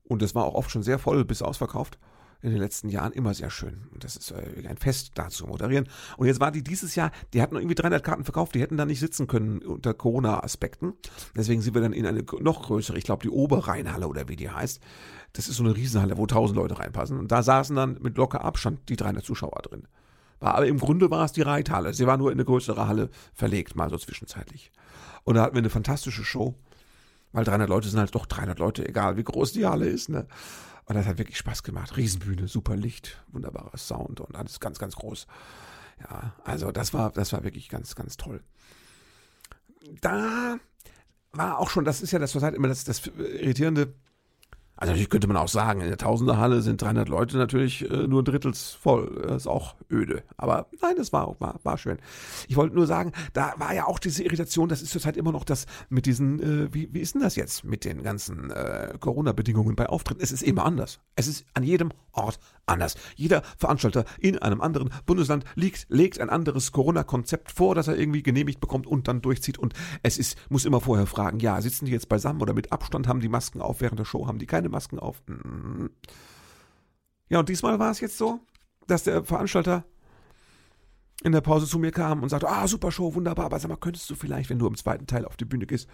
Und 0.03 0.21
das 0.21 0.33
war 0.35 0.45
auch 0.45 0.55
oft 0.55 0.71
schon 0.71 0.83
sehr 0.83 0.99
voll, 0.99 1.25
bis 1.25 1.41
ausverkauft 1.41 1.99
in 2.43 2.51
den 2.51 2.59
letzten 2.59 2.89
Jahren 2.89 3.13
immer 3.13 3.33
sehr 3.33 3.49
schön. 3.49 3.87
Und 3.93 4.03
das 4.03 4.17
ist 4.17 4.31
äh, 4.31 4.67
ein 4.67 4.77
Fest 4.77 5.11
da 5.15 5.29
zu 5.29 5.47
moderieren. 5.47 5.87
Und 6.17 6.27
jetzt 6.27 6.41
war 6.41 6.51
die 6.51 6.61
dieses 6.61 6.93
Jahr, 6.93 7.11
die 7.33 7.41
hatten 7.41 7.55
irgendwie 7.55 7.73
300 7.73 8.03
Karten 8.03 8.25
verkauft, 8.25 8.53
die 8.53 8.61
hätten 8.61 8.75
da 8.75 8.85
nicht 8.85 8.99
sitzen 8.99 9.27
können 9.27 9.59
unter 9.59 9.93
Corona-Aspekten. 9.93 10.93
Deswegen 11.35 11.61
sind 11.61 11.73
wir 11.73 11.81
dann 11.81 11.93
in 11.93 12.05
eine 12.05 12.23
noch 12.41 12.63
größere, 12.63 12.97
ich 12.97 13.05
glaube 13.05 13.23
die 13.23 13.29
Oberrheinhalle 13.29 14.07
oder 14.07 14.27
wie 14.27 14.35
die 14.35 14.49
heißt. 14.49 14.81
Das 15.31 15.47
ist 15.47 15.55
so 15.55 15.63
eine 15.63 15.75
Riesenhalle, 15.75 16.17
wo 16.17 16.23
1000 16.23 16.57
Leute 16.57 16.77
reinpassen. 16.77 17.17
Und 17.17 17.31
da 17.31 17.41
saßen 17.41 17.75
dann 17.75 17.97
mit 18.01 18.17
locker 18.17 18.43
Abstand 18.43 18.89
die 18.89 18.97
300 18.97 19.23
Zuschauer 19.23 19.61
drin. 19.63 19.87
Aber 20.41 20.67
im 20.67 20.79
Grunde 20.79 21.09
war 21.09 21.23
es 21.23 21.31
die 21.31 21.41
Reithalle. 21.41 21.93
Sie 21.93 22.05
war 22.05 22.17
nur 22.17 22.29
in 22.29 22.35
eine 22.37 22.45
größere 22.45 22.85
Halle 22.87 23.09
verlegt, 23.33 23.77
mal 23.77 23.89
so 23.89 23.97
zwischenzeitlich. 23.97 24.73
Und 25.23 25.35
da 25.35 25.43
hatten 25.43 25.55
wir 25.55 25.59
eine 25.59 25.69
fantastische 25.69 26.25
Show. 26.25 26.55
Weil 27.31 27.45
300 27.45 27.69
Leute 27.69 27.87
sind 27.87 27.99
halt 27.99 28.13
doch 28.13 28.25
300 28.25 28.59
Leute, 28.59 28.87
egal 28.87 29.15
wie 29.17 29.23
groß 29.23 29.53
die 29.53 29.65
Halle 29.65 29.87
ist. 29.87 30.09
Ne? 30.09 30.27
Und 30.85 30.95
das 30.95 31.05
hat 31.05 31.17
wirklich 31.17 31.37
Spaß 31.37 31.63
gemacht. 31.63 31.95
Riesenbühne, 31.95 32.47
super 32.47 32.75
Licht, 32.75 33.23
wunderbarer 33.31 33.77
Sound 33.77 34.19
und 34.19 34.35
alles 34.35 34.59
ganz, 34.59 34.79
ganz 34.79 34.95
groß. 34.95 35.27
Ja, 35.99 36.33
also 36.43 36.71
das 36.71 36.93
war, 36.93 37.11
das 37.11 37.31
war 37.33 37.43
wirklich 37.43 37.69
ganz, 37.69 37.95
ganz 37.95 38.17
toll. 38.17 38.41
Da 40.01 40.57
war 41.31 41.59
auch 41.59 41.69
schon, 41.69 41.85
das 41.85 42.01
ist 42.01 42.11
ja 42.11 42.19
das, 42.19 42.35
was 42.35 42.43
halt 42.43 42.55
immer 42.55 42.67
das, 42.67 42.83
das 42.83 43.05
Irritierende, 43.07 43.93
also 44.75 44.91
natürlich 44.91 45.09
könnte 45.09 45.27
man 45.27 45.37
auch 45.37 45.47
sagen, 45.47 45.81
in 45.81 45.87
der 45.87 45.97
Tausenderhalle 45.97 46.61
sind 46.61 46.81
300 46.81 47.07
Leute 47.07 47.37
natürlich 47.37 47.89
äh, 47.89 48.07
nur 48.07 48.23
drittels 48.23 48.71
voll. 48.71 49.21
Das 49.27 49.43
ist 49.43 49.47
auch 49.47 49.75
öde. 49.91 50.23
Aber 50.35 50.67
nein, 50.81 50.95
das 50.97 51.13
war, 51.13 51.35
war, 51.39 51.59
war 51.63 51.77
schön. 51.77 51.99
Ich 52.47 52.55
wollte 52.55 52.75
nur 52.75 52.87
sagen, 52.87 53.11
da 53.33 53.53
war 53.57 53.73
ja 53.73 53.85
auch 53.85 53.99
diese 53.99 54.23
Irritation, 54.23 54.69
das 54.69 54.81
ist 54.81 54.91
zurzeit 54.91 55.15
immer 55.15 55.31
noch 55.31 55.43
das 55.43 55.67
mit 55.89 56.05
diesen, 56.05 56.39
äh, 56.41 56.73
wie, 56.73 56.89
wie 56.91 56.99
ist 56.99 57.13
denn 57.13 57.21
das 57.21 57.35
jetzt 57.35 57.63
mit 57.63 57.85
den 57.85 58.03
ganzen 58.03 58.49
äh, 58.49 58.95
Corona-Bedingungen 58.99 59.75
bei 59.75 59.87
Auftritten? 59.87 60.21
Es 60.21 60.31
ist 60.31 60.41
immer 60.41 60.65
anders. 60.65 60.99
Es 61.15 61.27
ist 61.27 61.45
an 61.53 61.63
jedem 61.63 61.91
Ort 62.11 62.39
anders. 62.65 62.95
Jeder 63.15 63.41
Veranstalter 63.57 64.05
in 64.19 64.37
einem 64.39 64.61
anderen 64.61 64.89
Bundesland 65.05 65.45
liegt, 65.55 65.85
legt 65.89 66.19
ein 66.19 66.29
anderes 66.29 66.71
Corona-Konzept 66.71 67.51
vor, 67.51 67.75
das 67.75 67.87
er 67.87 67.97
irgendwie 67.97 68.23
genehmigt 68.23 68.59
bekommt 68.59 68.87
und 68.87 69.07
dann 69.07 69.21
durchzieht. 69.21 69.57
Und 69.57 69.73
es 70.01 70.17
ist, 70.17 70.37
muss 70.49 70.65
immer 70.65 70.81
vorher 70.81 71.05
fragen, 71.05 71.39
ja, 71.39 71.61
sitzen 71.61 71.85
die 71.85 71.91
jetzt 71.91 72.09
beisammen 72.09 72.41
oder 72.41 72.53
mit 72.53 72.71
Abstand, 72.71 73.07
haben 73.07 73.19
die 73.19 73.29
Masken 73.29 73.61
auf 73.61 73.81
während 73.81 73.99
der 73.99 74.05
Show, 74.05 74.27
haben 74.27 74.39
die 74.39 74.45
keine 74.45 74.62
Masken 74.69 74.99
auf. 74.99 75.21
Mm. 75.27 75.87
Ja, 77.29 77.39
und 77.39 77.49
diesmal 77.49 77.79
war 77.79 77.91
es 77.91 77.99
jetzt 77.99 78.17
so, 78.17 78.39
dass 78.87 79.03
der 79.03 79.23
Veranstalter 79.23 79.85
in 81.23 81.31
der 81.31 81.41
Pause 81.41 81.67
zu 81.67 81.79
mir 81.79 81.91
kam 81.91 82.21
und 82.21 82.29
sagte, 82.29 82.49
ah, 82.49 82.67
super 82.67 82.91
Show, 82.91 83.15
wunderbar, 83.15 83.45
aber 83.45 83.59
sag 83.59 83.69
mal, 83.69 83.77
könntest 83.77 84.09
du 84.09 84.15
vielleicht, 84.15 84.49
wenn 84.49 84.59
du 84.59 84.67
im 84.67 84.75
zweiten 84.75 85.07
Teil 85.07 85.25
auf 85.25 85.37
die 85.37 85.45
Bühne 85.45 85.65
gehst, 85.65 85.87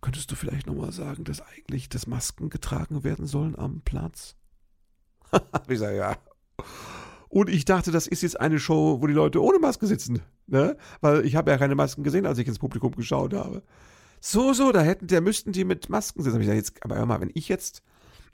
könntest 0.00 0.30
du 0.30 0.36
vielleicht 0.36 0.66
nochmal 0.66 0.92
sagen, 0.92 1.24
dass 1.24 1.42
eigentlich 1.42 1.88
das 1.88 2.06
Masken 2.06 2.50
getragen 2.50 3.04
werden 3.04 3.26
sollen 3.26 3.58
am 3.58 3.82
Platz? 3.82 4.36
ich 5.68 5.78
sage, 5.78 5.96
ja. 5.96 6.16
Und 7.28 7.48
ich 7.48 7.64
dachte, 7.64 7.90
das 7.90 8.06
ist 8.06 8.22
jetzt 8.22 8.40
eine 8.40 8.58
Show, 8.58 9.00
wo 9.00 9.06
die 9.06 9.12
Leute 9.12 9.42
ohne 9.42 9.58
Maske 9.58 9.86
sitzen, 9.86 10.20
ne? 10.46 10.76
Weil 11.00 11.24
ich 11.24 11.36
habe 11.36 11.50
ja 11.50 11.58
keine 11.58 11.76
Masken 11.76 12.02
gesehen, 12.02 12.26
als 12.26 12.38
ich 12.38 12.48
ins 12.48 12.58
Publikum 12.58 12.92
geschaut 12.92 13.34
habe. 13.34 13.62
So, 14.20 14.52
so, 14.52 14.72
da 14.72 14.82
hätten, 14.82 15.06
da 15.06 15.20
müssten 15.20 15.52
die 15.52 15.64
mit 15.64 15.88
Masken 15.88 16.22
sitzen. 16.22 16.34
Hab 16.34 16.40
ich 16.40 16.48
gesagt, 16.48 16.68
jetzt, 16.68 16.84
aber 16.84 16.96
hör 16.96 17.06
mal, 17.06 17.20
wenn 17.20 17.30
ich 17.34 17.48
jetzt, 17.48 17.82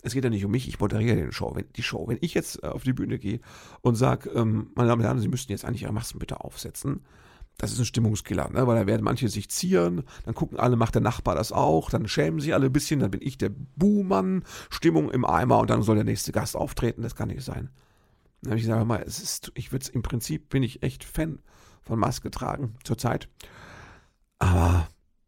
es 0.06 0.14
geht 0.14 0.22
ja 0.22 0.30
nicht 0.30 0.44
um 0.44 0.52
mich, 0.52 0.68
ich 0.68 0.78
moderiere 0.78 1.16
den 1.16 1.32
Show, 1.32 1.52
wenn, 1.56 1.66
die 1.74 1.82
Show, 1.82 2.06
wenn 2.06 2.18
ich 2.20 2.32
jetzt 2.32 2.62
äh, 2.62 2.68
auf 2.68 2.84
die 2.84 2.92
Bühne 2.92 3.18
gehe 3.18 3.40
und 3.80 3.96
sage, 3.96 4.30
ähm, 4.30 4.70
meine 4.76 4.88
Damen 4.88 5.00
und 5.00 5.06
Herren, 5.06 5.18
Sie 5.18 5.28
müssten 5.28 5.50
jetzt 5.50 5.64
eigentlich 5.64 5.82
Ihre 5.82 5.92
Masken 5.92 6.20
bitte 6.20 6.40
aufsetzen, 6.40 7.00
das 7.58 7.72
ist 7.72 7.80
ein 7.80 7.86
Stimmungskiller, 7.86 8.50
ne? 8.50 8.66
weil 8.68 8.76
da 8.78 8.86
werden 8.86 9.02
manche 9.02 9.28
sich 9.28 9.48
zieren, 9.50 10.04
dann 10.24 10.34
gucken 10.34 10.60
alle, 10.60 10.76
macht 10.76 10.94
der 10.94 11.02
Nachbar 11.02 11.34
das 11.34 11.50
auch, 11.50 11.90
dann 11.90 12.06
schämen 12.06 12.38
sich 12.38 12.54
alle 12.54 12.66
ein 12.66 12.72
bisschen, 12.72 13.00
dann 13.00 13.10
bin 13.10 13.20
ich 13.20 13.36
der 13.36 13.50
Buhmann, 13.74 14.44
Stimmung 14.70 15.10
im 15.10 15.24
Eimer 15.24 15.58
und 15.58 15.70
dann 15.70 15.82
soll 15.82 15.96
der 15.96 16.04
nächste 16.04 16.30
Gast 16.30 16.54
auftreten, 16.54 17.02
das 17.02 17.16
kann 17.16 17.28
nicht 17.28 17.42
sein. 17.42 17.70
Dann 18.42 18.52
habe 18.52 18.58
ich 18.58 18.66
gesagt, 18.66 18.86
mal, 18.86 19.02
es 19.04 19.20
ist, 19.20 19.50
ich 19.54 19.72
würde 19.72 19.86
im 19.92 20.02
Prinzip 20.02 20.50
bin 20.50 20.62
ich 20.62 20.84
echt 20.84 21.02
Fan 21.02 21.40
von 21.82 21.98
Maske 21.98 22.30
tragen 22.30 22.76
zurzeit. 22.84 23.28
Aber 24.38 24.86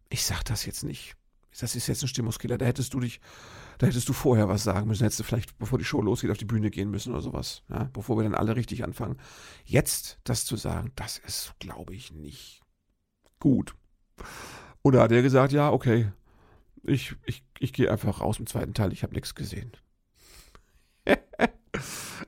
ich 0.09 0.25
sag 0.25 0.45
das 0.45 0.67
jetzt 0.67 0.85
nicht. 0.85 1.17
Das 1.61 1.75
ist 1.75 1.87
jetzt 1.87 2.03
ein 2.03 2.09
Stimmungskiller. 2.09 2.59
Da 2.59 2.67
hättest 2.67 2.95
du 2.95 3.01
dich, 3.01 3.21
da 3.79 3.87
hättest 3.87 4.09
du 4.09 4.13
vorher 4.13 4.49
was 4.49 4.63
sagen 4.63 4.89
müssen. 4.89 5.03
Hättest 5.03 5.21
du 5.21 5.25
vielleicht, 5.25 5.59
bevor 5.59 5.79
die 5.79 5.85
Show 5.85 6.01
losgeht, 6.01 6.31
auf 6.31 6.39
die 6.39 6.45
Bühne 6.45 6.71
gehen 6.71 6.91
müssen 6.91 7.13
oder 7.13 7.23
sowas. 7.23 7.63
Ja, 7.69 7.91
bevor 7.93 8.17
wir 8.17 8.25
dann 8.25 8.35
alle 8.35 8.57
richtig 8.57 8.85
anfangen. 8.85 9.19
Jetzt 9.65 10.19
das 10.25 10.45
zu 10.45 10.57
sagen, 10.57 10.93
das 10.97 11.19
ist, 11.19 11.55
glaube 11.59 11.95
ich, 11.95 12.13
nicht 12.13 12.63
gut. 13.41 13.75
Da 14.85 15.03
hat 15.03 15.13
er 15.13 15.21
gesagt, 15.21 15.53
ja, 15.53 15.71
okay, 15.71 16.11
ich, 16.83 17.15
ich, 17.27 17.45
ich 17.59 17.73
gehe 17.73 17.91
einfach 17.91 18.21
raus 18.21 18.39
im 18.39 18.47
zweiten 18.47 18.73
Teil, 18.73 18.93
ich 18.93 19.03
habe 19.03 19.13
nichts 19.15 19.35
gesehen. 19.35 19.73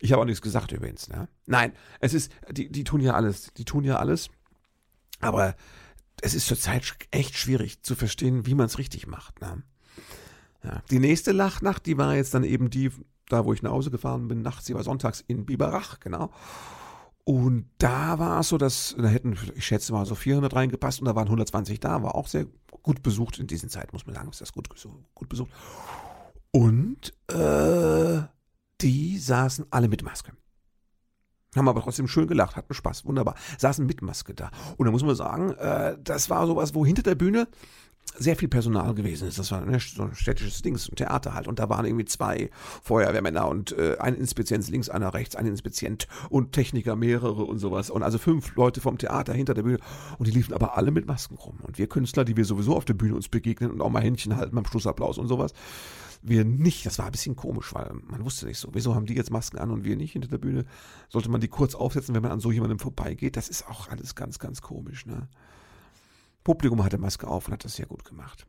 ich 0.01 0.13
habe 0.13 0.23
auch 0.23 0.27
nichts 0.27 0.43
gesagt 0.43 0.73
übrigens. 0.73 1.09
Ne? 1.09 1.29
Nein, 1.47 1.73
es 2.01 2.13
ist, 2.13 2.33
die, 2.51 2.71
die 2.71 2.85
tun 2.85 3.01
ja 3.01 3.15
alles, 3.15 3.53
die 3.55 3.65
tun 3.65 3.85
ja 3.85 3.97
alles, 3.97 4.29
aber 5.21 5.57
es 6.23 6.35
ist 6.35 6.47
zurzeit 6.47 6.95
echt 7.11 7.37
schwierig 7.37 7.83
zu 7.83 7.95
verstehen, 7.95 8.47
wie 8.47 8.55
man 8.55 8.67
es 8.67 8.79
richtig 8.79 9.07
macht. 9.07 9.41
Ne? 9.41 9.63
Ja. 10.65 10.83
Die 10.91 10.99
nächste 10.99 11.33
Lachnacht, 11.33 11.87
die 11.87 11.99
war 11.99 12.15
jetzt 12.15 12.35
dann 12.35 12.45
eben 12.45 12.71
die, 12.71 12.91
da 13.29 13.45
wo 13.45 13.53
ich 13.53 13.63
nach 13.63 13.71
Hause 13.71 13.91
gefahren 13.91 14.29
bin, 14.29 14.43
nachts, 14.43 14.67
sie 14.67 14.75
war 14.75 14.83
sonntags 14.83 15.25
in 15.27 15.47
Biberach, 15.47 16.01
genau. 16.01 16.31
Und 17.25 17.71
da 17.79 18.19
war 18.19 18.41
es 18.41 18.49
so, 18.49 18.59
dass, 18.59 18.97
da 18.99 19.07
hätten, 19.09 19.39
ich 19.55 19.65
schätze 19.65 19.93
mal, 19.93 20.05
so 20.07 20.15
400 20.15 20.55
reingepasst 20.55 21.01
und 21.01 21.07
da 21.07 21.15
waren 21.15 21.27
120 21.27 21.79
da, 21.79 22.03
war 22.03 22.15
auch 22.15 22.27
sehr 22.27 22.47
gut 22.83 23.03
besucht 23.03 23.39
in 23.39 23.47
diesen 23.47 23.69
Zeit, 23.69 23.93
muss 23.93 24.07
man 24.07 24.15
sagen, 24.15 24.31
ist 24.31 24.41
das 24.41 24.53
gut, 24.53 24.69
gut 25.15 25.29
besucht. 25.29 25.51
Und 26.51 27.15
äh, 27.29 28.23
die 28.81 29.19
saßen 29.19 29.67
alle 29.71 29.89
mit 29.89 30.03
Maske. 30.03 30.33
Haben 31.57 31.69
aber 31.69 31.83
trotzdem 31.83 32.07
schön 32.07 32.29
gelacht, 32.29 32.57
hatten 32.57 32.75
Spaß, 32.75 33.05
wunderbar. 33.07 33.35
Saßen 33.59 33.85
mit 33.85 34.03
Maske 34.03 34.35
da. 34.35 34.51
Und 34.77 34.87
da 34.87 34.93
muss 34.93 35.03
man 35.03 35.17
sagen, 35.17 35.53
äh, 35.55 35.97
das 36.03 36.31
war 36.31 36.47
sowas, 36.47 36.75
wo 36.75 36.87
hinter 36.87 37.03
der 37.03 37.17
Bühne 37.17 37.49
sehr 38.19 38.37
viel 38.37 38.49
Personal 38.49 38.95
gewesen 38.95 39.29
ist. 39.29 39.39
Das 39.39 39.51
war 39.51 39.65
ne, 39.65 39.79
so 39.81 40.03
ein 40.03 40.15
städtisches 40.15 40.63
Ding, 40.63 40.77
ein 40.77 40.97
Theater 40.97 41.35
halt. 41.35 41.49
Und 41.49 41.59
da 41.59 41.69
waren 41.69 41.87
irgendwie 41.87 42.05
zwei 42.05 42.51
Feuerwehrmänner 42.83 43.49
und 43.49 43.73
äh, 43.73 43.97
ein 43.99 44.15
Inspizient 44.15 44.69
links, 44.69 44.89
einer 44.89 45.15
rechts, 45.15 45.37
ein 45.37 45.47
Inspizient 45.47 46.07
und 46.29 46.53
Techniker 46.53 46.97
mehrere 46.97 47.45
und 47.45 47.59
sowas. 47.59 47.89
Und 47.89 48.03
also 48.03 48.19
fünf 48.19 48.55
Leute 48.57 48.81
vom 48.81 48.99
Theater 48.99 49.33
hinter 49.33 49.55
der 49.55 49.63
Bühne. 49.63 49.79
Und 50.19 50.27
die 50.27 50.33
liefen 50.33 50.55
aber 50.55 50.77
alle 50.77 50.91
mit 50.91 51.07
Masken 51.07 51.37
rum. 51.37 51.59
Und 51.63 51.79
wir 51.79 51.89
Künstler, 51.89 52.25
die 52.25 52.37
wir 52.37 52.45
sowieso 52.45 52.77
auf 52.77 52.85
der 52.85 52.95
Bühne 52.95 53.15
uns 53.15 53.29
begegnen 53.29 53.71
und 53.71 53.81
auch 53.81 53.91
mal 53.91 54.03
Händchen 54.03 54.37
halten 54.37 54.55
beim 54.55 54.67
Schlussapplaus 54.67 55.19
und 55.19 55.29
sowas, 55.29 55.53
wir 56.23 56.45
nicht. 56.45 56.87
Das 56.87 56.99
war 56.99 57.07
ein 57.07 57.13
bisschen 57.13 57.37
komisch, 57.37 57.75
weil 57.75 57.93
man 58.05 58.25
wusste 58.25 58.47
nicht 58.47 58.59
so, 58.59 58.71
wieso 58.73 58.95
haben 58.95 59.07
die 59.07 59.15
jetzt 59.15 59.31
Masken 59.31 59.59
an 59.59 59.71
und 59.71 59.85
wir 59.85 59.97
nicht 59.97 60.13
hinter 60.13 60.29
der 60.29 60.39
Bühne? 60.39 60.65
Sollte 61.09 61.31
man 61.31 61.41
die 61.41 61.49
kurz 61.49 61.75
aufsetzen, 61.75 62.15
wenn 62.15 62.23
man 62.23 62.33
an 62.33 62.41
so 62.41 62.53
jemandem 62.53 62.79
vorbeigeht? 62.79 63.37
Das 63.37 63.49
ist 63.49 63.69
auch 63.69 63.89
alles 63.89 64.15
ganz, 64.15 64.39
ganz 64.39 64.63
komisch. 64.63 65.07
Ne? 65.07 65.29
Publikum 66.45 66.83
hatte 66.85 66.99
Maske 66.99 67.27
auf 67.27 67.47
und 67.47 67.53
hat 67.53 67.65
das 67.65 67.77
sehr 67.77 67.87
gut 67.87 68.05
gemacht. 68.05 68.47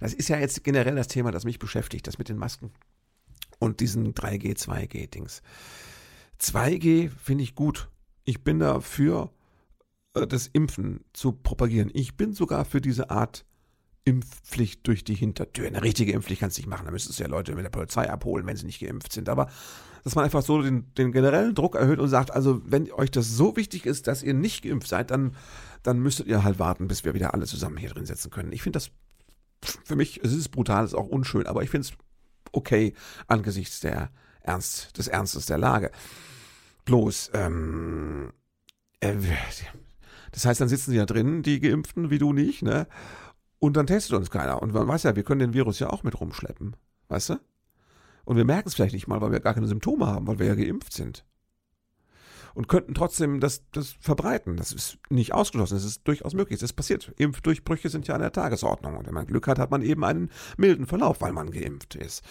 Das 0.00 0.14
ist 0.14 0.28
ja 0.28 0.38
jetzt 0.38 0.62
generell 0.64 0.94
das 0.94 1.08
Thema, 1.08 1.30
das 1.30 1.44
mich 1.44 1.58
beschäftigt, 1.58 2.06
das 2.06 2.18
mit 2.18 2.28
den 2.28 2.36
Masken 2.36 2.70
und 3.58 3.80
diesen 3.80 4.14
3G, 4.14 4.56
2G-Dings. 4.56 5.42
2G 6.40 7.08
finde 7.10 7.44
ich 7.44 7.54
gut. 7.54 7.88
Ich 8.24 8.44
bin 8.44 8.58
dafür, 8.58 9.30
äh, 10.14 10.26
das 10.26 10.48
Impfen 10.48 11.04
zu 11.12 11.32
propagieren. 11.32 11.90
Ich 11.94 12.16
bin 12.16 12.32
sogar 12.34 12.64
für 12.64 12.80
diese 12.80 13.10
Art 13.10 13.45
Impfpflicht 14.06 14.86
durch 14.86 15.02
die 15.04 15.14
Hintertür. 15.14 15.66
Eine 15.66 15.82
richtige 15.82 16.12
Impfpflicht 16.12 16.40
kannst 16.40 16.56
du 16.56 16.62
nicht 16.62 16.68
machen. 16.68 16.86
Da 16.86 16.92
müsstest 16.92 17.18
du 17.18 17.24
ja 17.24 17.28
Leute 17.28 17.54
mit 17.54 17.64
der 17.64 17.70
Polizei 17.70 18.08
abholen, 18.08 18.46
wenn 18.46 18.56
sie 18.56 18.64
nicht 18.64 18.80
geimpft 18.80 19.12
sind. 19.12 19.28
Aber 19.28 19.48
dass 20.04 20.14
man 20.14 20.24
einfach 20.24 20.42
so 20.42 20.62
den, 20.62 20.94
den 20.94 21.10
generellen 21.10 21.56
Druck 21.56 21.74
erhöht 21.74 21.98
und 21.98 22.08
sagt, 22.08 22.30
also 22.30 22.62
wenn 22.64 22.90
euch 22.92 23.10
das 23.10 23.28
so 23.28 23.56
wichtig 23.56 23.84
ist, 23.84 24.06
dass 24.06 24.22
ihr 24.22 24.32
nicht 24.32 24.62
geimpft 24.62 24.86
seid, 24.86 25.10
dann, 25.10 25.34
dann 25.82 25.98
müsstet 25.98 26.28
ihr 26.28 26.44
halt 26.44 26.60
warten, 26.60 26.86
bis 26.86 27.04
wir 27.04 27.14
wieder 27.14 27.34
alle 27.34 27.46
zusammen 27.46 27.76
hier 27.76 27.90
drin 27.90 28.06
sitzen 28.06 28.30
können. 28.30 28.52
Ich 28.52 28.62
finde 28.62 28.78
das 28.78 28.90
für 29.84 29.96
mich, 29.96 30.20
es 30.22 30.32
ist 30.32 30.50
brutal, 30.50 30.84
es 30.84 30.92
ist 30.92 30.98
auch 30.98 31.08
unschön, 31.08 31.48
aber 31.48 31.64
ich 31.64 31.70
finde 31.70 31.88
es 31.88 31.94
okay 32.52 32.94
angesichts 33.26 33.80
der 33.80 34.10
Ernst, 34.40 34.96
des 34.96 35.08
Ernstes 35.08 35.46
der 35.46 35.58
Lage. 35.58 35.90
Bloß, 36.84 37.32
ähm, 37.34 38.32
äh, 39.00 39.14
das 40.30 40.44
heißt, 40.44 40.60
dann 40.60 40.68
sitzen 40.68 40.92
sie 40.92 40.98
ja 40.98 41.06
drin, 41.06 41.42
die 41.42 41.58
Geimpften, 41.58 42.10
wie 42.10 42.18
du 42.18 42.32
nicht, 42.32 42.62
ne? 42.62 42.86
Und 43.58 43.76
dann 43.76 43.86
testet 43.86 44.16
uns 44.16 44.30
keiner. 44.30 44.62
Und 44.62 44.72
man 44.72 44.86
weiß 44.86 45.04
ja, 45.04 45.16
wir 45.16 45.22
können 45.22 45.40
den 45.40 45.54
Virus 45.54 45.78
ja 45.78 45.90
auch 45.90 46.02
mit 46.02 46.20
rumschleppen. 46.20 46.76
Weißt 47.08 47.30
du? 47.30 47.40
Und 48.24 48.36
wir 48.36 48.44
merken 48.44 48.68
es 48.68 48.74
vielleicht 48.74 48.94
nicht 48.94 49.06
mal, 49.06 49.20
weil 49.20 49.32
wir 49.32 49.40
gar 49.40 49.54
keine 49.54 49.68
Symptome 49.68 50.06
haben, 50.06 50.26
weil 50.26 50.38
wir 50.38 50.46
ja 50.46 50.54
geimpft 50.54 50.92
sind. 50.92 51.24
Und 52.54 52.68
könnten 52.68 52.94
trotzdem 52.94 53.38
das, 53.38 53.62
das 53.70 53.96
verbreiten. 54.00 54.56
Das 54.56 54.72
ist 54.72 54.98
nicht 55.10 55.32
ausgeschlossen. 55.32 55.74
Das 55.74 55.84
ist 55.84 56.06
durchaus 56.08 56.34
möglich. 56.34 56.58
Das 56.58 56.72
passiert. 56.72 57.12
Impfdurchbrüche 57.18 57.88
sind 57.88 58.08
ja 58.08 58.14
an 58.14 58.22
der 58.22 58.32
Tagesordnung. 58.32 58.96
Und 58.96 59.06
wenn 59.06 59.14
man 59.14 59.26
Glück 59.26 59.46
hat, 59.46 59.58
hat 59.58 59.70
man 59.70 59.82
eben 59.82 60.04
einen 60.04 60.30
milden 60.56 60.86
Verlauf, 60.86 61.20
weil 61.20 61.32
man 61.32 61.50
geimpft 61.50 61.94
ist. 61.94 62.24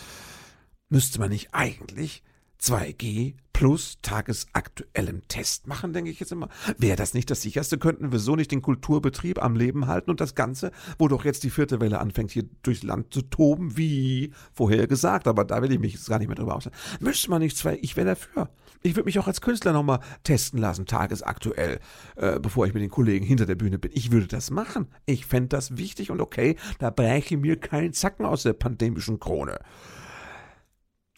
Müsste 0.90 1.20
man 1.20 1.30
nicht 1.30 1.54
eigentlich 1.54 2.24
2G 2.62 3.36
plus 3.56 4.00
tagesaktuellem 4.02 5.22
Test 5.30 5.66
machen, 5.66 5.94
denke 5.94 6.12
ich 6.12 6.20
jetzt 6.20 6.34
immer. 6.34 6.50
Wäre 6.78 6.98
das 6.98 7.14
nicht 7.14 7.32
das 7.32 7.42
sicherste? 7.42 7.78
Könnten 7.78 8.12
wir 8.12 8.20
so 8.20 8.36
nicht 8.36 8.52
den 8.52 8.62
Kulturbetrieb 8.62 9.42
am 9.42 9.56
Leben 9.56 9.88
halten 9.88 10.12
und 10.12 10.20
das 10.20 10.36
Ganze, 10.36 10.72
wo 11.00 11.08
doch 11.08 11.24
jetzt 11.24 11.44
die 11.44 11.50
vierte 11.50 11.80
Welle 11.80 12.00
anfängt, 12.00 12.32
hier 12.32 12.44
durchs 12.64 12.84
Land 12.84 13.14
zu 13.14 13.22
toben, 13.22 13.78
wie 13.78 14.34
vorher 14.54 14.88
gesagt, 14.88 15.26
aber 15.26 15.46
da 15.46 15.62
will 15.62 15.72
ich 15.72 15.80
mich 15.80 15.94
jetzt 15.94 16.10
gar 16.10 16.20
nicht 16.20 16.28
mehr 16.28 16.36
drüber 16.36 16.54
aussagen. 16.54 16.76
Müsste 17.00 17.30
man 17.30 17.42
nicht 17.42 17.56
zwei, 17.56 17.80
ich 17.82 17.96
wäre 17.96 18.08
dafür. 18.08 18.50
Ich 18.82 18.98
würde 18.98 19.06
mich 19.06 19.20
auch 19.20 19.28
als 19.28 19.40
Künstler 19.40 19.72
nochmal 19.72 20.02
testen 20.24 20.60
lassen, 20.60 20.86
tagesaktuell, 20.86 21.80
äh, 22.18 22.42
bevor 22.42 22.68
ich 22.68 22.74
mit 22.74 22.84
den 22.84 22.90
Kollegen 22.90 23.26
hinter 23.26 23.46
der 23.46 23.56
Bühne 23.56 23.80
bin. 23.80 23.92
Ich 23.94 24.12
würde 24.12 24.28
das 24.28 24.52
machen. 24.52 24.88
Ich 25.06 25.26
fände 25.26 25.48
das 25.48 25.78
wichtig 25.78 26.12
und 26.12 26.20
okay, 26.20 26.58
da 26.80 26.90
bräche 26.90 27.38
mir 27.38 27.58
kein 27.58 27.94
Zacken 27.94 28.26
aus 28.26 28.44
der 28.44 28.54
pandemischen 28.54 29.18
Krone. 29.18 29.60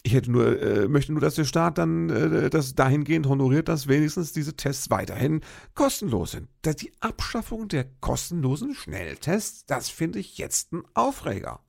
Ich 0.07 0.13
hätte 0.13 0.31
nur, 0.31 0.61
äh, 0.61 0.87
möchte 0.87 1.11
nur, 1.11 1.19
dass 1.19 1.35
der 1.35 1.43
Staat 1.43 1.77
dann 1.77 2.09
äh, 2.09 2.49
das 2.49 2.75
dahingehend 2.75 3.27
honoriert, 3.27 3.67
dass 3.67 3.89
wenigstens 3.89 4.31
diese 4.31 4.55
Tests 4.55 4.89
weiterhin 4.89 5.41
kostenlos 5.73 6.31
sind. 6.31 6.47
Dass 6.61 6.77
die 6.77 6.93
Abschaffung 7.01 7.67
der 7.67 7.87
kostenlosen 7.99 8.73
Schnelltests, 8.73 9.65
das 9.65 9.89
finde 9.89 10.19
ich 10.19 10.37
jetzt 10.37 10.71
ein 10.71 10.83
Aufreger. 10.93 11.59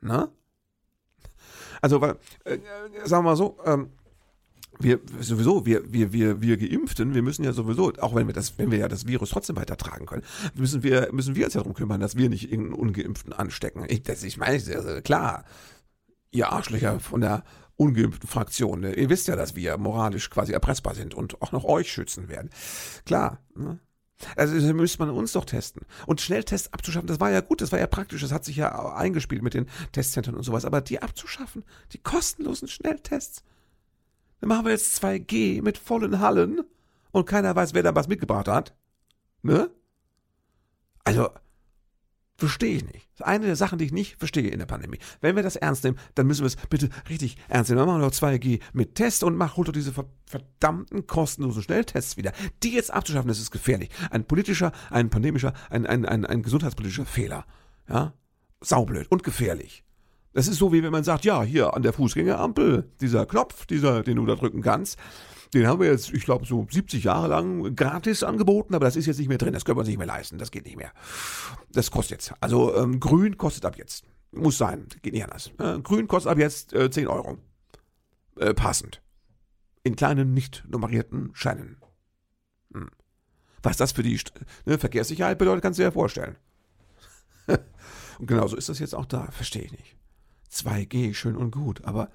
Na? 0.00 0.28
Also, 1.82 2.00
weil, 2.00 2.18
äh, 2.44 2.58
sagen 3.04 3.24
wir 3.24 3.30
mal 3.30 3.36
so, 3.36 3.58
ähm, 3.64 3.88
wir 4.78 5.00
sowieso, 5.18 5.66
wir, 5.66 5.92
wir, 5.92 6.12
wir, 6.12 6.40
wir 6.40 6.58
Geimpften, 6.58 7.14
wir 7.14 7.22
müssen 7.22 7.42
ja 7.42 7.52
sowieso, 7.52 7.92
auch 7.98 8.14
wenn 8.14 8.28
wir 8.28 8.34
das, 8.34 8.56
wenn 8.58 8.70
wir 8.70 8.78
ja 8.78 8.86
das 8.86 9.08
Virus 9.08 9.30
trotzdem 9.30 9.56
weitertragen 9.56 10.06
können, 10.06 10.22
müssen 10.54 10.84
wir, 10.84 11.08
müssen 11.10 11.34
wir 11.34 11.46
uns 11.46 11.54
ja 11.54 11.62
darum 11.62 11.74
kümmern, 11.74 11.98
dass 11.98 12.14
wir 12.14 12.28
nicht 12.28 12.52
irgendeinen 12.52 12.80
Ungeimpften 12.80 13.32
anstecken. 13.32 13.84
Ich, 13.88 14.04
das, 14.04 14.22
ich 14.22 14.36
meine, 14.36 14.52
also, 14.52 15.00
klar, 15.02 15.44
ihr 16.36 16.52
Arschlöcher 16.52 17.00
von 17.00 17.20
der 17.20 17.42
ungeimpften 17.76 18.28
Fraktion. 18.28 18.82
Ihr 18.84 19.10
wisst 19.10 19.28
ja, 19.28 19.36
dass 19.36 19.54
wir 19.54 19.76
moralisch 19.78 20.30
quasi 20.30 20.52
erpressbar 20.52 20.94
sind 20.94 21.14
und 21.14 21.42
auch 21.42 21.52
noch 21.52 21.64
euch 21.64 21.90
schützen 21.92 22.28
werden. 22.28 22.50
Klar. 23.04 23.40
Ne? 23.54 23.78
Also 24.34 24.54
müsste 24.72 24.98
man 25.00 25.10
uns 25.10 25.32
doch 25.32 25.44
testen. 25.44 25.82
Und 26.06 26.22
Schnelltests 26.22 26.72
abzuschaffen, 26.72 27.06
das 27.06 27.20
war 27.20 27.30
ja 27.30 27.40
gut, 27.40 27.60
das 27.60 27.72
war 27.72 27.78
ja 27.78 27.86
praktisch, 27.86 28.22
das 28.22 28.32
hat 28.32 28.46
sich 28.46 28.56
ja 28.56 28.94
eingespielt 28.94 29.42
mit 29.42 29.52
den 29.52 29.66
Testzentren 29.92 30.34
und 30.34 30.42
sowas. 30.42 30.64
Aber 30.64 30.80
die 30.80 31.02
abzuschaffen, 31.02 31.64
die 31.92 31.98
kostenlosen 31.98 32.68
Schnelltests, 32.68 33.42
dann 34.40 34.48
machen 34.48 34.64
wir 34.64 34.72
jetzt 34.72 35.02
2G 35.02 35.62
mit 35.62 35.76
vollen 35.76 36.20
Hallen 36.20 36.62
und 37.10 37.26
keiner 37.26 37.54
weiß, 37.54 37.74
wer 37.74 37.82
da 37.82 37.94
was 37.94 38.08
mitgebracht 38.08 38.48
hat. 38.48 38.74
Ne? 39.42 39.70
Also, 41.04 41.28
Verstehe 42.38 42.76
ich 42.76 42.84
nicht. 42.84 43.08
Das 43.12 43.20
ist 43.20 43.26
eine 43.26 43.46
der 43.46 43.56
Sachen, 43.56 43.78
die 43.78 43.86
ich 43.86 43.92
nicht 43.92 44.18
verstehe 44.18 44.50
in 44.50 44.58
der 44.58 44.66
Pandemie. 44.66 44.98
Wenn 45.22 45.36
wir 45.36 45.42
das 45.42 45.56
ernst 45.56 45.84
nehmen, 45.84 45.98
dann 46.14 46.26
müssen 46.26 46.42
wir 46.42 46.48
es 46.48 46.56
bitte 46.68 46.90
richtig 47.08 47.38
ernst 47.48 47.70
nehmen. 47.70 47.78
Dann 47.78 47.88
machen 47.88 48.02
wir 48.02 48.10
doch 48.10 48.14
2G 48.14 48.60
mit 48.74 48.94
Test 48.94 49.24
und 49.24 49.36
mach, 49.36 49.56
holt 49.56 49.68
doch 49.68 49.72
diese 49.72 49.94
verdammten 50.26 51.06
kostenlosen 51.06 51.62
Schnelltests 51.62 52.18
wieder. 52.18 52.32
Die 52.62 52.74
jetzt 52.74 52.92
abzuschaffen, 52.92 53.28
das 53.28 53.38
ist 53.38 53.50
gefährlich. 53.50 53.88
Ein 54.10 54.26
politischer, 54.26 54.72
ein 54.90 55.08
pandemischer, 55.08 55.54
ein, 55.70 55.86
ein, 55.86 56.04
ein, 56.04 56.26
ein 56.26 56.42
gesundheitspolitischer 56.42 57.06
Fehler. 57.06 57.46
Ja? 57.88 58.12
Saublöd 58.60 59.10
und 59.10 59.22
gefährlich. 59.22 59.84
Das 60.34 60.48
ist 60.48 60.58
so, 60.58 60.70
wie 60.70 60.82
wenn 60.82 60.92
man 60.92 61.04
sagt, 61.04 61.24
ja, 61.24 61.42
hier 61.42 61.72
an 61.72 61.82
der 61.82 61.94
Fußgängerampel, 61.94 62.90
dieser 63.00 63.24
Knopf, 63.24 63.64
dieser, 63.64 64.02
den 64.02 64.16
du 64.16 64.26
da 64.26 64.34
drücken 64.34 64.60
kannst, 64.60 64.98
Den 65.54 65.66
haben 65.66 65.80
wir 65.80 65.90
jetzt, 65.90 66.12
ich 66.12 66.24
glaube, 66.24 66.46
so 66.46 66.66
70 66.68 67.04
Jahre 67.04 67.28
lang 67.28 67.76
gratis 67.76 68.22
angeboten, 68.22 68.74
aber 68.74 68.84
das 68.84 68.96
ist 68.96 69.06
jetzt 69.06 69.18
nicht 69.18 69.28
mehr 69.28 69.38
drin. 69.38 69.52
Das 69.52 69.64
können 69.64 69.76
wir 69.76 69.80
uns 69.80 69.88
nicht 69.88 69.98
mehr 69.98 70.06
leisten. 70.06 70.38
Das 70.38 70.50
geht 70.50 70.64
nicht 70.64 70.76
mehr. 70.76 70.92
Das 71.72 71.90
kostet 71.90 72.18
jetzt. 72.18 72.34
Also 72.40 72.74
ähm, 72.76 73.00
grün 73.00 73.36
kostet 73.36 73.64
ab 73.64 73.76
jetzt. 73.76 74.04
Muss 74.32 74.58
sein. 74.58 74.86
Geht 75.02 75.14
nicht 75.14 75.24
anders. 75.24 75.50
Äh, 75.58 75.80
grün 75.80 76.08
kostet 76.08 76.32
ab 76.32 76.38
jetzt 76.38 76.72
äh, 76.72 76.90
10 76.90 77.06
Euro. 77.06 77.38
Äh, 78.38 78.54
passend. 78.54 79.02
In 79.82 79.96
kleinen, 79.96 80.34
nicht 80.34 80.64
nummerierten 80.68 81.30
Scheinen. 81.34 81.78
Hm. 82.72 82.90
Was 83.62 83.76
das 83.76 83.92
für 83.92 84.02
die 84.02 84.20
ne, 84.64 84.78
Verkehrssicherheit 84.78 85.38
bedeutet, 85.38 85.62
kannst 85.62 85.78
du 85.78 85.82
dir 85.82 85.88
ja 85.88 85.92
vorstellen. 85.92 86.36
und 88.18 88.26
genauso 88.26 88.56
ist 88.56 88.68
das 88.68 88.80
jetzt 88.80 88.94
auch 88.94 89.06
da. 89.06 89.30
Verstehe 89.30 89.62
ich 89.62 89.72
nicht. 89.72 89.96
2G, 90.52 91.14
schön 91.14 91.36
und 91.36 91.50
gut, 91.50 91.84
aber 91.84 92.10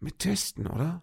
mit 0.00 0.18
Testen, 0.18 0.66
oder? 0.66 1.02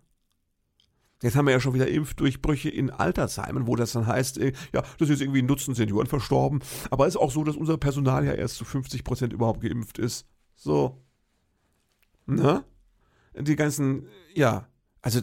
Jetzt 1.21 1.36
haben 1.36 1.45
wir 1.45 1.51
ja 1.51 1.60
schon 1.60 1.73
wieder 1.73 1.88
Impfdurchbrüche 1.88 2.69
in 2.69 2.89
Altersheimen, 2.89 3.67
wo 3.67 3.75
das 3.75 3.91
dann 3.91 4.07
heißt, 4.07 4.39
äh, 4.39 4.53
ja, 4.73 4.84
das 4.97 5.10
ist 5.10 5.21
irgendwie 5.21 5.41
ein 5.41 5.47
Dutzend 5.47 5.77
Senioren 5.77 6.07
verstorben. 6.07 6.60
Aber 6.89 7.07
es 7.07 7.15
ist 7.15 7.21
auch 7.21 7.31
so, 7.31 7.43
dass 7.43 7.55
unser 7.55 7.77
Personal 7.77 8.25
ja 8.25 8.34
erst 8.34 8.55
zu 8.55 8.65
50 8.65 9.03
Prozent 9.03 9.34
überhaupt 9.34 9.62
geimpft 9.62 9.99
ist. 9.99 10.25
So. 10.55 11.03
Ne? 12.25 12.63
Die 13.39 13.55
ganzen, 13.55 14.07
ja, 14.34 14.67
also 15.01 15.21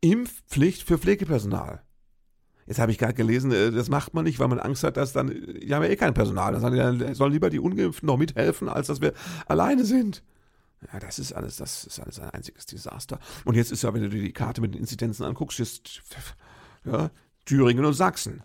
Impfpflicht 0.00 0.82
für 0.82 0.98
Pflegepersonal. 0.98 1.82
Jetzt 2.66 2.80
habe 2.80 2.90
ich 2.90 2.98
gerade 2.98 3.14
gelesen, 3.14 3.52
äh, 3.52 3.70
das 3.70 3.88
macht 3.88 4.12
man 4.12 4.24
nicht, 4.24 4.38
weil 4.38 4.48
man 4.48 4.58
Angst 4.58 4.82
hat, 4.82 4.96
dass 4.96 5.12
dann, 5.12 5.28
ja, 5.60 5.76
haben 5.76 5.82
wir 5.82 5.90
eh 5.90 5.96
kein 5.96 6.14
Personal. 6.14 6.52
Dann 6.52 7.14
sollen 7.14 7.32
lieber 7.32 7.48
die 7.48 7.60
Ungeimpften 7.60 8.06
noch 8.06 8.18
mithelfen, 8.18 8.68
als 8.68 8.88
dass 8.88 9.00
wir 9.00 9.12
alleine 9.46 9.84
sind. 9.84 10.22
Ja, 10.92 11.00
das 11.00 11.18
ist 11.18 11.32
alles, 11.32 11.56
das 11.56 11.84
ist 11.84 12.00
alles 12.00 12.20
ein 12.20 12.30
einziges 12.30 12.66
Desaster. 12.66 13.18
Und 13.44 13.54
jetzt 13.54 13.72
ist 13.72 13.82
ja, 13.82 13.92
wenn 13.94 14.02
du 14.02 14.08
dir 14.08 14.22
die 14.22 14.32
Karte 14.32 14.60
mit 14.60 14.74
den 14.74 14.80
Inzidenzen 14.80 15.24
anguckst, 15.24 15.58
jetzt, 15.58 16.02
ja, 16.84 17.10
Thüringen 17.44 17.84
und 17.84 17.94
Sachsen. 17.94 18.42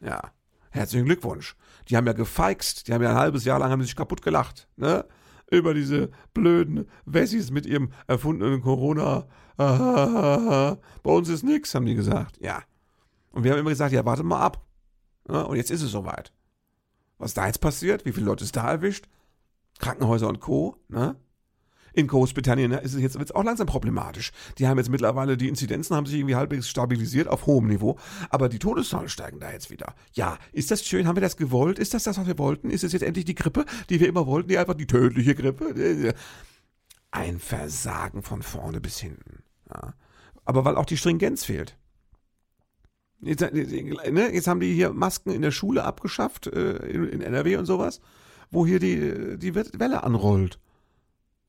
Ja, 0.00 0.32
herzlichen 0.70 1.06
Glückwunsch. 1.06 1.56
Die 1.88 1.96
haben 1.96 2.06
ja 2.06 2.12
gefeixt, 2.12 2.86
die 2.86 2.94
haben 2.94 3.02
ja 3.02 3.10
ein 3.10 3.16
halbes 3.16 3.44
Jahr 3.44 3.58
lang 3.58 3.70
haben 3.70 3.82
sich 3.82 3.96
kaputt 3.96 4.22
gelacht, 4.22 4.68
ne? 4.76 5.04
Über 5.50 5.74
diese 5.74 6.10
blöden 6.34 6.88
Wessis 7.04 7.50
mit 7.50 7.66
ihrem 7.66 7.92
erfundenen 8.08 8.62
Corona. 8.62 9.28
Bei 9.56 10.76
uns 11.04 11.28
ist 11.28 11.44
nix, 11.44 11.74
haben 11.74 11.86
die 11.86 11.94
gesagt. 11.94 12.38
Ja. 12.40 12.62
Und 13.30 13.44
wir 13.44 13.52
haben 13.52 13.60
immer 13.60 13.70
gesagt, 13.70 13.92
ja, 13.92 14.04
warte 14.04 14.24
mal 14.24 14.40
ab. 14.40 14.66
Ja, 15.28 15.42
und 15.42 15.56
jetzt 15.56 15.70
ist 15.70 15.82
es 15.82 15.92
soweit. 15.92 16.32
Was 17.18 17.34
da 17.34 17.46
jetzt 17.46 17.60
passiert, 17.60 18.04
wie 18.04 18.12
viele 18.12 18.26
Leute 18.26 18.44
es 18.44 18.52
da 18.52 18.70
erwischt, 18.70 19.08
Krankenhäuser 19.78 20.28
und 20.28 20.40
Co., 20.40 20.82
ne? 20.88 21.16
In 21.96 22.08
Großbritannien 22.08 22.72
ist 22.72 22.92
es 22.92 23.00
jetzt 23.00 23.18
wird's 23.18 23.32
auch 23.32 23.42
langsam 23.42 23.66
problematisch. 23.66 24.30
Die 24.58 24.68
haben 24.68 24.76
jetzt 24.76 24.90
mittlerweile, 24.90 25.38
die 25.38 25.48
Inzidenzen 25.48 25.96
haben 25.96 26.04
sich 26.04 26.16
irgendwie 26.16 26.34
halbwegs 26.34 26.68
stabilisiert 26.68 27.26
auf 27.26 27.46
hohem 27.46 27.68
Niveau, 27.68 27.96
aber 28.28 28.50
die 28.50 28.58
Todeszahlen 28.58 29.08
steigen 29.08 29.40
da 29.40 29.50
jetzt 29.50 29.70
wieder. 29.70 29.94
Ja, 30.12 30.36
ist 30.52 30.70
das 30.70 30.84
schön? 30.84 31.08
Haben 31.08 31.16
wir 31.16 31.22
das 31.22 31.38
gewollt? 31.38 31.78
Ist 31.78 31.94
das 31.94 32.04
das, 32.04 32.18
was 32.18 32.26
wir 32.26 32.36
wollten? 32.36 32.68
Ist 32.68 32.84
es 32.84 32.92
jetzt 32.92 33.00
endlich 33.00 33.24
die 33.24 33.34
Grippe, 33.34 33.64
die 33.88 33.98
wir 33.98 34.08
immer 34.08 34.26
wollten? 34.26 34.50
Die 34.50 34.58
einfach 34.58 34.74
die 34.74 34.86
tödliche 34.86 35.34
Grippe? 35.34 36.14
Ein 37.12 37.38
Versagen 37.38 38.22
von 38.22 38.42
vorne 38.42 38.82
bis 38.82 38.98
hinten. 38.98 39.42
Ja. 39.72 39.94
Aber 40.44 40.66
weil 40.66 40.76
auch 40.76 40.84
die 40.84 40.98
Stringenz 40.98 41.46
fehlt. 41.46 41.78
Jetzt, 43.22 43.40
ne, 43.40 44.34
jetzt, 44.34 44.48
haben 44.48 44.60
die 44.60 44.74
hier 44.74 44.92
Masken 44.92 45.30
in 45.30 45.40
der 45.40 45.50
Schule 45.50 45.84
abgeschafft, 45.84 46.46
äh, 46.48 46.76
in, 46.88 47.08
in 47.08 47.22
NRW 47.22 47.56
und 47.56 47.64
sowas, 47.64 48.02
wo 48.50 48.66
hier 48.66 48.80
die, 48.80 49.38
die 49.38 49.54
Welle 49.54 50.04
anrollt. 50.04 50.58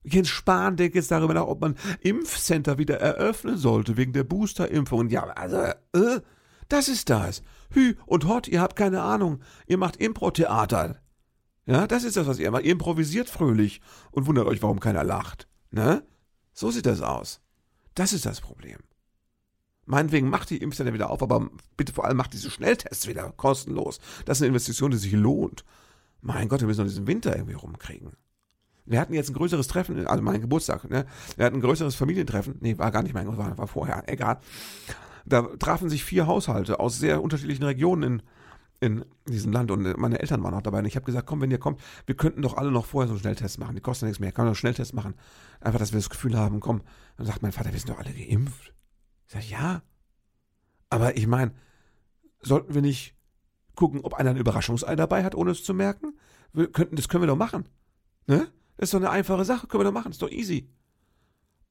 Jens 0.03 0.29
Spahn 0.29 0.77
denkt 0.77 0.95
jetzt 0.95 1.11
darüber 1.11 1.33
nach, 1.33 1.47
ob 1.47 1.61
man 1.61 1.75
Impfcenter 2.01 2.77
wieder 2.77 2.99
eröffnen 2.99 3.57
sollte 3.57 3.97
wegen 3.97 4.13
der 4.13 4.23
Boosterimpfungen. 4.23 5.09
Ja, 5.09 5.23
also, 5.23 5.57
äh, 5.57 6.21
das 6.69 6.87
ist 6.87 7.09
das. 7.09 7.41
Hü 7.71 7.95
und 8.05 8.25
Hott, 8.25 8.47
ihr 8.47 8.61
habt 8.61 8.75
keine 8.75 9.01
Ahnung. 9.01 9.41
Ihr 9.67 9.77
macht 9.77 9.97
Impro-Theater. 9.97 11.01
Ja, 11.65 11.85
das 11.87 12.03
ist 12.03 12.15
das, 12.15 12.27
was 12.27 12.39
ihr 12.39 12.49
macht. 12.51 12.63
Ihr 12.63 12.71
improvisiert 12.71 13.29
fröhlich 13.29 13.81
und 14.11 14.25
wundert 14.25 14.47
euch, 14.47 14.61
warum 14.61 14.79
keiner 14.79 15.03
lacht. 15.03 15.47
Ne? 15.71 16.03
So 16.53 16.71
sieht 16.71 16.85
das 16.85 17.01
aus. 17.01 17.41
Das 17.93 18.13
ist 18.13 18.25
das 18.25 18.41
Problem. 18.41 18.79
Meinetwegen 19.85 20.29
macht 20.29 20.49
die 20.49 20.57
Impfcenter 20.57 20.93
wieder 20.93 21.09
auf, 21.09 21.21
aber 21.21 21.49
bitte 21.77 21.93
vor 21.93 22.05
allem 22.05 22.17
macht 22.17 22.33
diese 22.33 22.51
Schnelltests 22.51 23.07
wieder 23.07 23.31
kostenlos. 23.31 23.99
Das 24.25 24.37
ist 24.37 24.41
eine 24.41 24.49
Investition, 24.49 24.91
die 24.91 24.97
sich 24.97 25.13
lohnt. 25.13 25.63
Mein 26.21 26.49
Gott, 26.49 26.59
wir 26.59 26.67
müssen 26.67 26.81
noch 26.81 26.87
diesen 26.87 27.07
Winter 27.07 27.35
irgendwie 27.35 27.53
rumkriegen. 27.53 28.13
Wir 28.87 28.99
hatten 29.01 29.13
jetzt 29.13 29.29
ein 29.29 29.33
größeres 29.33 29.67
Treffen, 29.67 30.07
also 30.07 30.23
mein 30.23 30.41
Geburtstag, 30.41 30.89
ne? 30.89 31.05
Wir 31.35 31.45
hatten 31.45 31.57
ein 31.57 31.61
größeres 31.61 31.95
Familientreffen. 31.95 32.55
Nee, 32.61 32.77
war 32.77 32.91
gar 32.91 33.03
nicht 33.03 33.13
mein 33.13 33.25
Geburtstag, 33.25 33.57
war 33.57 33.67
vorher, 33.67 34.03
egal. 34.07 34.39
Da 35.25 35.41
trafen 35.59 35.89
sich 35.89 36.05
vier 36.05 36.25
Haushalte 36.25 36.79
aus 36.79 36.97
sehr 36.97 37.21
unterschiedlichen 37.21 37.63
Regionen 37.63 38.03
in, 38.03 38.21
in 38.79 39.05
diesem 39.27 39.51
Land 39.51 39.71
und 39.71 39.97
meine 39.97 40.19
Eltern 40.19 40.41
waren 40.41 40.53
auch 40.53 40.61
dabei. 40.61 40.79
Und 40.79 40.85
ich 40.85 40.95
habe 40.95 41.05
gesagt, 41.05 41.27
komm, 41.27 41.41
wenn 41.41 41.51
ihr 41.51 41.57
kommt, 41.57 41.81
wir 42.05 42.15
könnten 42.15 42.41
doch 42.41 42.55
alle 42.55 42.71
noch 42.71 42.85
vorher 42.85 43.07
so 43.07 43.13
einen 43.13 43.19
Schnelltest 43.19 43.59
machen. 43.59 43.75
Die 43.75 43.81
kosten 43.81 44.05
nichts 44.05 44.21
mehr. 44.21 44.31
Kann 44.31 44.45
man 44.45 44.53
doch 44.53 44.57
einen 44.57 44.61
Schnelltest 44.61 44.93
machen. 44.93 45.15
Einfach, 45.59 45.79
dass 45.79 45.91
wir 45.91 45.99
das 45.99 46.09
Gefühl 46.09 46.37
haben, 46.37 46.61
komm. 46.61 46.81
Dann 47.17 47.25
sagt 47.25 47.41
mein 47.41 47.51
Vater, 47.51 47.73
wir 47.73 47.79
sind 47.79 47.89
doch 47.89 47.99
alle 47.99 48.13
geimpft. 48.13 48.73
Ich 49.27 49.33
sage, 49.33 49.45
ja. 49.49 49.81
Aber 50.89 51.17
ich 51.17 51.27
meine, 51.27 51.51
sollten 52.41 52.73
wir 52.73 52.81
nicht 52.81 53.15
gucken, 53.75 54.01
ob 54.03 54.13
einer 54.13 54.29
ein 54.29 54.37
Überraschungsei 54.37 54.95
dabei 54.95 55.25
hat, 55.25 55.35
ohne 55.35 55.51
es 55.51 55.63
zu 55.63 55.73
merken? 55.73 56.17
Wir 56.53 56.71
könnten, 56.71 56.95
das 56.95 57.09
können 57.09 57.23
wir 57.23 57.27
doch 57.27 57.35
machen. 57.35 57.67
Ne? 58.27 58.47
Das 58.77 58.87
ist 58.87 58.93
doch 58.93 58.99
eine 58.99 59.09
einfache 59.09 59.43
Sache, 59.43 59.67
können 59.67 59.81
wir 59.81 59.85
doch 59.85 59.93
machen, 59.93 60.11
ist 60.11 60.21
doch 60.21 60.29
easy. 60.29 60.69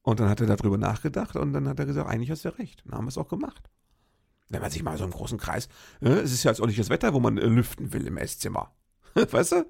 Und 0.01 0.19
dann 0.19 0.29
hat 0.29 0.39
er 0.39 0.47
darüber 0.47 0.77
nachgedacht 0.77 1.35
und 1.35 1.53
dann 1.53 1.67
hat 1.67 1.79
er 1.79 1.85
gesagt, 1.85 2.09
eigentlich 2.09 2.31
hast 2.31 2.45
du 2.45 2.57
recht. 2.57 2.83
Dann 2.85 2.97
haben 2.97 3.05
wir 3.05 3.09
es 3.09 3.17
auch 3.17 3.27
gemacht. 3.27 3.69
Wenn 4.49 4.61
man 4.61 4.71
sich 4.71 4.83
mal 4.83 4.97
so 4.97 5.03
im 5.03 5.11
großen 5.11 5.37
Kreis, 5.37 5.67
äh, 6.01 6.09
es 6.09 6.31
ist 6.31 6.43
ja 6.43 6.51
jetzt 6.51 6.61
auch 6.61 6.67
nicht 6.67 6.79
das 6.79 6.89
Wetter, 6.89 7.13
wo 7.13 7.19
man 7.19 7.37
äh, 7.37 7.45
lüften 7.45 7.91
will 7.91 8.07
im 8.07 8.17
Esszimmer. 8.17 8.73
weißt 9.15 9.53
du? 9.53 9.65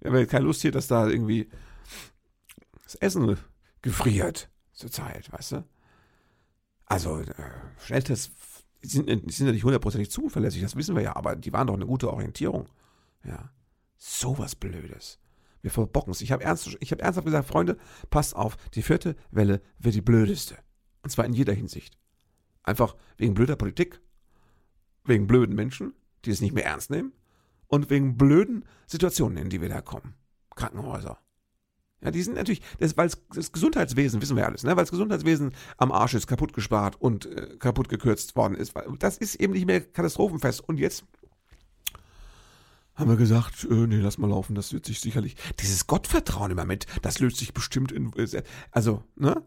Wir 0.00 0.10
haben 0.10 0.18
ja 0.18 0.26
keine 0.26 0.44
Lust 0.44 0.62
hier, 0.62 0.72
dass 0.72 0.86
da 0.86 1.08
irgendwie 1.08 1.48
das 2.84 2.94
Essen 2.96 3.36
gefriert 3.80 4.50
zur 4.72 4.90
Zeit, 4.90 5.32
weißt 5.32 5.52
du? 5.52 5.64
Also, 6.86 7.20
äh, 7.20 7.34
Schnelltests 7.84 8.32
sind, 8.82 9.08
sind 9.32 9.46
ja 9.46 9.52
nicht 9.52 9.64
hundertprozentig 9.64 10.10
zuverlässig, 10.10 10.62
das 10.62 10.76
wissen 10.76 10.94
wir 10.94 11.02
ja, 11.02 11.16
aber 11.16 11.36
die 11.36 11.52
waren 11.52 11.66
doch 11.66 11.74
eine 11.74 11.86
gute 11.86 12.12
Orientierung. 12.12 12.68
Ja. 13.24 13.50
Sowas 13.96 14.56
Blödes. 14.56 15.18
Wir 15.62 15.70
verbocken 15.70 16.10
es. 16.10 16.20
Ich 16.20 16.32
habe 16.32 16.44
ernst, 16.44 16.66
hab 16.66 17.00
ernsthaft 17.00 17.24
gesagt, 17.24 17.48
Freunde, 17.48 17.78
passt 18.10 18.36
auf, 18.36 18.56
die 18.74 18.82
vierte 18.82 19.16
Welle 19.30 19.62
wird 19.78 19.94
die 19.94 20.00
blödeste. 20.02 20.56
Und 21.02 21.10
zwar 21.10 21.24
in 21.24 21.32
jeder 21.32 21.52
Hinsicht. 21.52 21.96
Einfach 22.64 22.96
wegen 23.16 23.34
blöder 23.34 23.56
Politik, 23.56 24.00
wegen 25.04 25.26
blöden 25.26 25.54
Menschen, 25.54 25.94
die 26.24 26.30
es 26.30 26.40
nicht 26.40 26.54
mehr 26.54 26.66
ernst 26.66 26.90
nehmen, 26.90 27.12
und 27.68 27.90
wegen 27.90 28.16
blöden 28.16 28.64
Situationen, 28.86 29.38
in 29.38 29.48
die 29.48 29.60
wir 29.60 29.68
da 29.68 29.80
kommen. 29.80 30.14
Krankenhäuser. 30.54 31.18
Ja, 32.02 32.10
die 32.10 32.22
sind 32.22 32.34
natürlich, 32.34 32.60
das, 32.80 32.96
weil 32.96 33.10
das 33.32 33.52
Gesundheitswesen, 33.52 34.20
wissen 34.20 34.36
wir 34.36 34.46
alles, 34.46 34.64
ne, 34.64 34.70
weil 34.70 34.82
das 34.82 34.90
Gesundheitswesen 34.90 35.52
am 35.76 35.92
Arsch 35.92 36.14
ist, 36.14 36.26
kaputt 36.26 36.52
gespart 36.52 37.00
und 37.00 37.26
äh, 37.26 37.56
kaputt 37.58 37.88
gekürzt 37.88 38.34
worden 38.34 38.56
ist. 38.56 38.74
Das 38.98 39.16
ist 39.16 39.36
eben 39.36 39.52
nicht 39.52 39.66
mehr 39.66 39.80
katastrophenfest. 39.80 40.68
Und 40.68 40.80
jetzt 40.80 41.04
haben 43.02 43.10
wir 43.10 43.16
gesagt, 43.16 43.64
äh, 43.64 43.74
nee, 43.74 43.96
lass 43.96 44.18
mal 44.18 44.30
laufen, 44.30 44.54
das 44.54 44.72
löst 44.72 44.86
sich 44.86 45.00
sicherlich. 45.00 45.36
Dieses 45.60 45.86
Gottvertrauen 45.86 46.52
immer 46.52 46.64
mit, 46.64 46.86
das 47.02 47.18
löst 47.18 47.36
sich 47.36 47.52
bestimmt 47.52 47.92
in. 47.92 48.12
Äh, 48.16 48.42
also, 48.70 49.02
ne? 49.16 49.42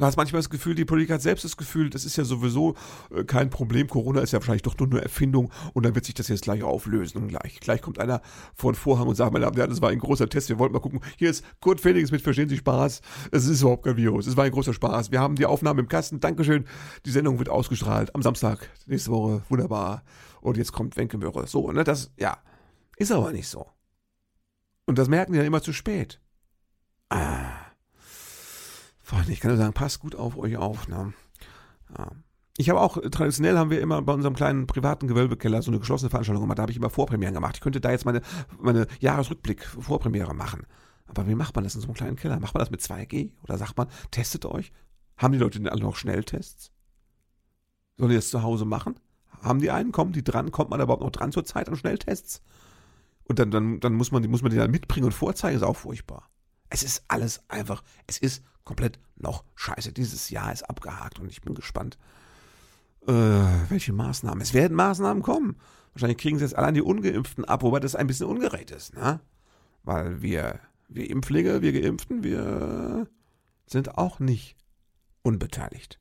Du 0.00 0.06
hast 0.06 0.16
manchmal 0.16 0.38
das 0.38 0.48
Gefühl, 0.48 0.74
die 0.74 0.86
Politik 0.86 1.12
hat 1.12 1.20
selbst 1.20 1.44
das 1.44 1.58
Gefühl, 1.58 1.90
das 1.90 2.06
ist 2.06 2.16
ja 2.16 2.24
sowieso 2.24 2.74
äh, 3.14 3.22
kein 3.22 3.50
Problem. 3.50 3.86
Corona 3.86 4.22
ist 4.22 4.32
ja 4.32 4.38
wahrscheinlich 4.38 4.62
doch 4.62 4.74
nur 4.78 4.88
eine 4.88 5.02
Erfindung 5.02 5.52
und 5.74 5.84
dann 5.84 5.94
wird 5.94 6.06
sich 6.06 6.14
das 6.14 6.28
jetzt 6.28 6.44
gleich 6.44 6.62
auflösen 6.62 7.18
und 7.18 7.28
gleich. 7.28 7.60
Gleich 7.60 7.82
kommt 7.82 7.98
einer 7.98 8.22
vor 8.54 8.72
den 8.72 8.78
Vorhang 8.78 9.08
und 9.08 9.14
sagt, 9.14 9.30
meine 9.30 9.44
Damen 9.44 9.56
und 9.56 9.58
Herren, 9.58 9.68
das 9.68 9.82
war 9.82 9.90
ein 9.90 9.98
großer 9.98 10.26
Test, 10.26 10.48
wir 10.48 10.58
wollten 10.58 10.72
mal 10.72 10.80
gucken. 10.80 11.00
Hier 11.18 11.28
ist 11.28 11.44
Kurt 11.60 11.82
Felix 11.82 12.10
mit 12.12 12.22
Verstehen 12.22 12.48
Sie 12.48 12.56
Spaß. 12.56 13.02
Es 13.30 13.46
ist 13.46 13.60
überhaupt 13.60 13.84
kein 13.84 13.98
Virus. 13.98 14.26
Es 14.26 14.38
war 14.38 14.44
ein 14.44 14.52
großer 14.52 14.72
Spaß. 14.72 15.10
Wir 15.10 15.20
haben 15.20 15.36
die 15.36 15.44
Aufnahme 15.44 15.80
im 15.80 15.88
Kasten. 15.88 16.18
Dankeschön. 16.18 16.64
Die 17.04 17.10
Sendung 17.10 17.38
wird 17.38 17.50
ausgestrahlt 17.50 18.14
am 18.14 18.22
Samstag 18.22 18.70
nächste 18.86 19.10
Woche. 19.10 19.42
Wunderbar. 19.50 20.02
Und 20.40 20.56
jetzt 20.56 20.72
kommt 20.72 20.96
Wenkemöhre. 20.96 21.46
So, 21.46 21.72
ne, 21.72 21.84
das, 21.84 22.10
ja. 22.18 22.38
Ist 22.96 23.12
aber 23.12 23.32
nicht 23.32 23.48
so. 23.48 23.66
Und 24.86 24.96
das 24.96 25.08
merken 25.08 25.32
die 25.32 25.38
dann 25.38 25.46
immer 25.46 25.60
zu 25.60 25.74
spät. 25.74 26.22
Ah. 27.10 27.39
Ich 29.28 29.40
kann 29.40 29.50
nur 29.50 29.58
sagen, 29.58 29.72
passt 29.72 30.00
gut 30.00 30.14
auf 30.14 30.36
euch 30.36 30.56
auf. 30.56 30.88
Ne? 30.88 31.12
Ja. 31.96 32.12
Ich 32.56 32.68
habe 32.68 32.80
auch, 32.80 32.98
traditionell 33.10 33.56
haben 33.56 33.70
wir 33.70 33.80
immer 33.80 34.02
bei 34.02 34.12
unserem 34.12 34.34
kleinen 34.34 34.66
privaten 34.66 35.08
Gewölbekeller 35.08 35.62
so 35.62 35.70
eine 35.70 35.80
geschlossene 35.80 36.10
Veranstaltung 36.10 36.42
gemacht. 36.42 36.58
Da 36.58 36.62
habe 36.62 36.72
ich 36.72 36.78
immer 36.78 36.90
Vorpremieren 36.90 37.34
gemacht. 37.34 37.56
Ich 37.56 37.60
könnte 37.60 37.80
da 37.80 37.90
jetzt 37.90 38.04
meine, 38.04 38.20
meine 38.58 38.86
Jahresrückblick, 39.00 39.64
Vorpremiere 39.64 40.34
machen. 40.34 40.66
Aber 41.06 41.26
wie 41.26 41.34
macht 41.34 41.54
man 41.54 41.64
das 41.64 41.74
in 41.74 41.80
so 41.80 41.86
einem 41.86 41.94
kleinen 41.94 42.16
Keller? 42.16 42.38
Macht 42.38 42.54
man 42.54 42.60
das 42.60 42.70
mit 42.70 42.80
2G? 42.80 43.32
Oder 43.42 43.58
sagt 43.58 43.76
man, 43.76 43.88
testet 44.10 44.44
euch? 44.44 44.72
Haben 45.16 45.32
die 45.32 45.38
Leute 45.38 45.58
denn 45.58 45.68
alle 45.68 45.82
noch 45.82 45.96
Schnelltests? 45.96 46.70
Sollen 47.96 48.10
die 48.10 48.16
das 48.16 48.30
zu 48.30 48.42
Hause 48.42 48.64
machen? 48.64 48.94
Haben 49.42 49.60
die 49.60 49.70
einen? 49.70 49.92
Kommen 49.92 50.12
die 50.12 50.22
dran? 50.22 50.52
Kommt 50.52 50.70
man 50.70 50.78
da 50.78 50.84
überhaupt 50.84 51.02
noch 51.02 51.10
dran 51.10 51.32
zur 51.32 51.44
Zeit 51.44 51.68
an 51.68 51.76
Schnelltests? 51.76 52.42
Und 53.24 53.38
dann, 53.38 53.50
dann, 53.50 53.80
dann 53.80 53.94
muss 53.94 54.12
man, 54.12 54.22
muss 54.30 54.42
man 54.42 54.50
die 54.50 54.56
dann 54.56 54.70
mitbringen 54.70 55.06
und 55.06 55.12
vorzeigen, 55.12 55.56
ist 55.56 55.62
auch 55.62 55.76
furchtbar. 55.76 56.29
Es 56.70 56.82
ist 56.82 57.04
alles 57.08 57.42
einfach, 57.48 57.82
es 58.06 58.18
ist 58.18 58.42
komplett 58.64 58.98
noch 59.16 59.44
scheiße. 59.56 59.92
Dieses 59.92 60.30
Jahr 60.30 60.52
ist 60.52 60.62
abgehakt 60.62 61.18
und 61.18 61.28
ich 61.28 61.42
bin 61.42 61.54
gespannt, 61.54 61.98
äh, 63.06 63.12
welche 63.12 63.92
Maßnahmen. 63.92 64.40
Es 64.40 64.54
werden 64.54 64.76
Maßnahmen 64.76 65.22
kommen. 65.22 65.56
Wahrscheinlich 65.92 66.18
kriegen 66.18 66.38
sie 66.38 66.44
jetzt 66.44 66.56
allein 66.56 66.74
die 66.74 66.82
Ungeimpften 66.82 67.44
ab, 67.44 67.62
wobei 67.62 67.80
das 67.80 67.96
ein 67.96 68.06
bisschen 68.06 68.26
ungerecht 68.26 68.70
ist, 68.70 68.94
ne? 68.94 69.20
Weil 69.82 70.22
wir, 70.22 70.60
wir 70.88 71.10
Impflinge, 71.10 71.62
wir 71.62 71.72
Geimpften, 71.72 72.22
wir 72.22 73.08
sind 73.66 73.98
auch 73.98 74.20
nicht 74.20 74.56
unbeteiligt. 75.22 75.98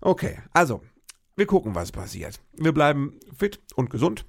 Okay, 0.00 0.38
also, 0.52 0.82
wir 1.36 1.46
gucken, 1.46 1.74
was 1.74 1.92
passiert. 1.92 2.40
Wir 2.52 2.72
bleiben 2.72 3.18
fit 3.36 3.60
und 3.74 3.90
gesund. 3.90 4.26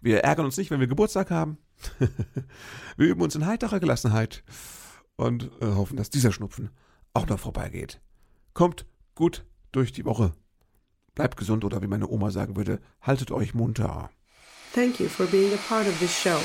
Wir 0.00 0.20
ärgern 0.20 0.44
uns 0.44 0.56
nicht, 0.56 0.70
wenn 0.70 0.80
wir 0.80 0.86
Geburtstag 0.86 1.30
haben. 1.30 1.58
wir 2.96 3.08
üben 3.08 3.22
uns 3.22 3.34
in 3.34 3.46
heiterer 3.46 3.80
Gelassenheit 3.80 4.44
und 5.16 5.50
äh, 5.60 5.66
hoffen, 5.66 5.96
dass 5.96 6.10
dieser 6.10 6.32
Schnupfen 6.32 6.70
auch 7.14 7.26
noch 7.26 7.38
vorbeigeht. 7.38 8.00
Kommt 8.54 8.86
gut 9.14 9.44
durch 9.72 9.92
die 9.92 10.04
Woche. 10.04 10.32
Bleibt 11.14 11.36
gesund 11.36 11.64
oder 11.64 11.82
wie 11.82 11.86
meine 11.86 12.08
Oma 12.08 12.30
sagen 12.30 12.56
würde, 12.56 12.80
haltet 13.00 13.30
euch 13.30 13.54
munter. 13.54 14.10
Thank 14.74 15.00
you 15.00 15.08
for 15.08 15.26
being 15.26 15.52
a 15.54 15.58
part 15.68 15.86
of 15.86 15.98
this 15.98 16.12
show. 16.12 16.38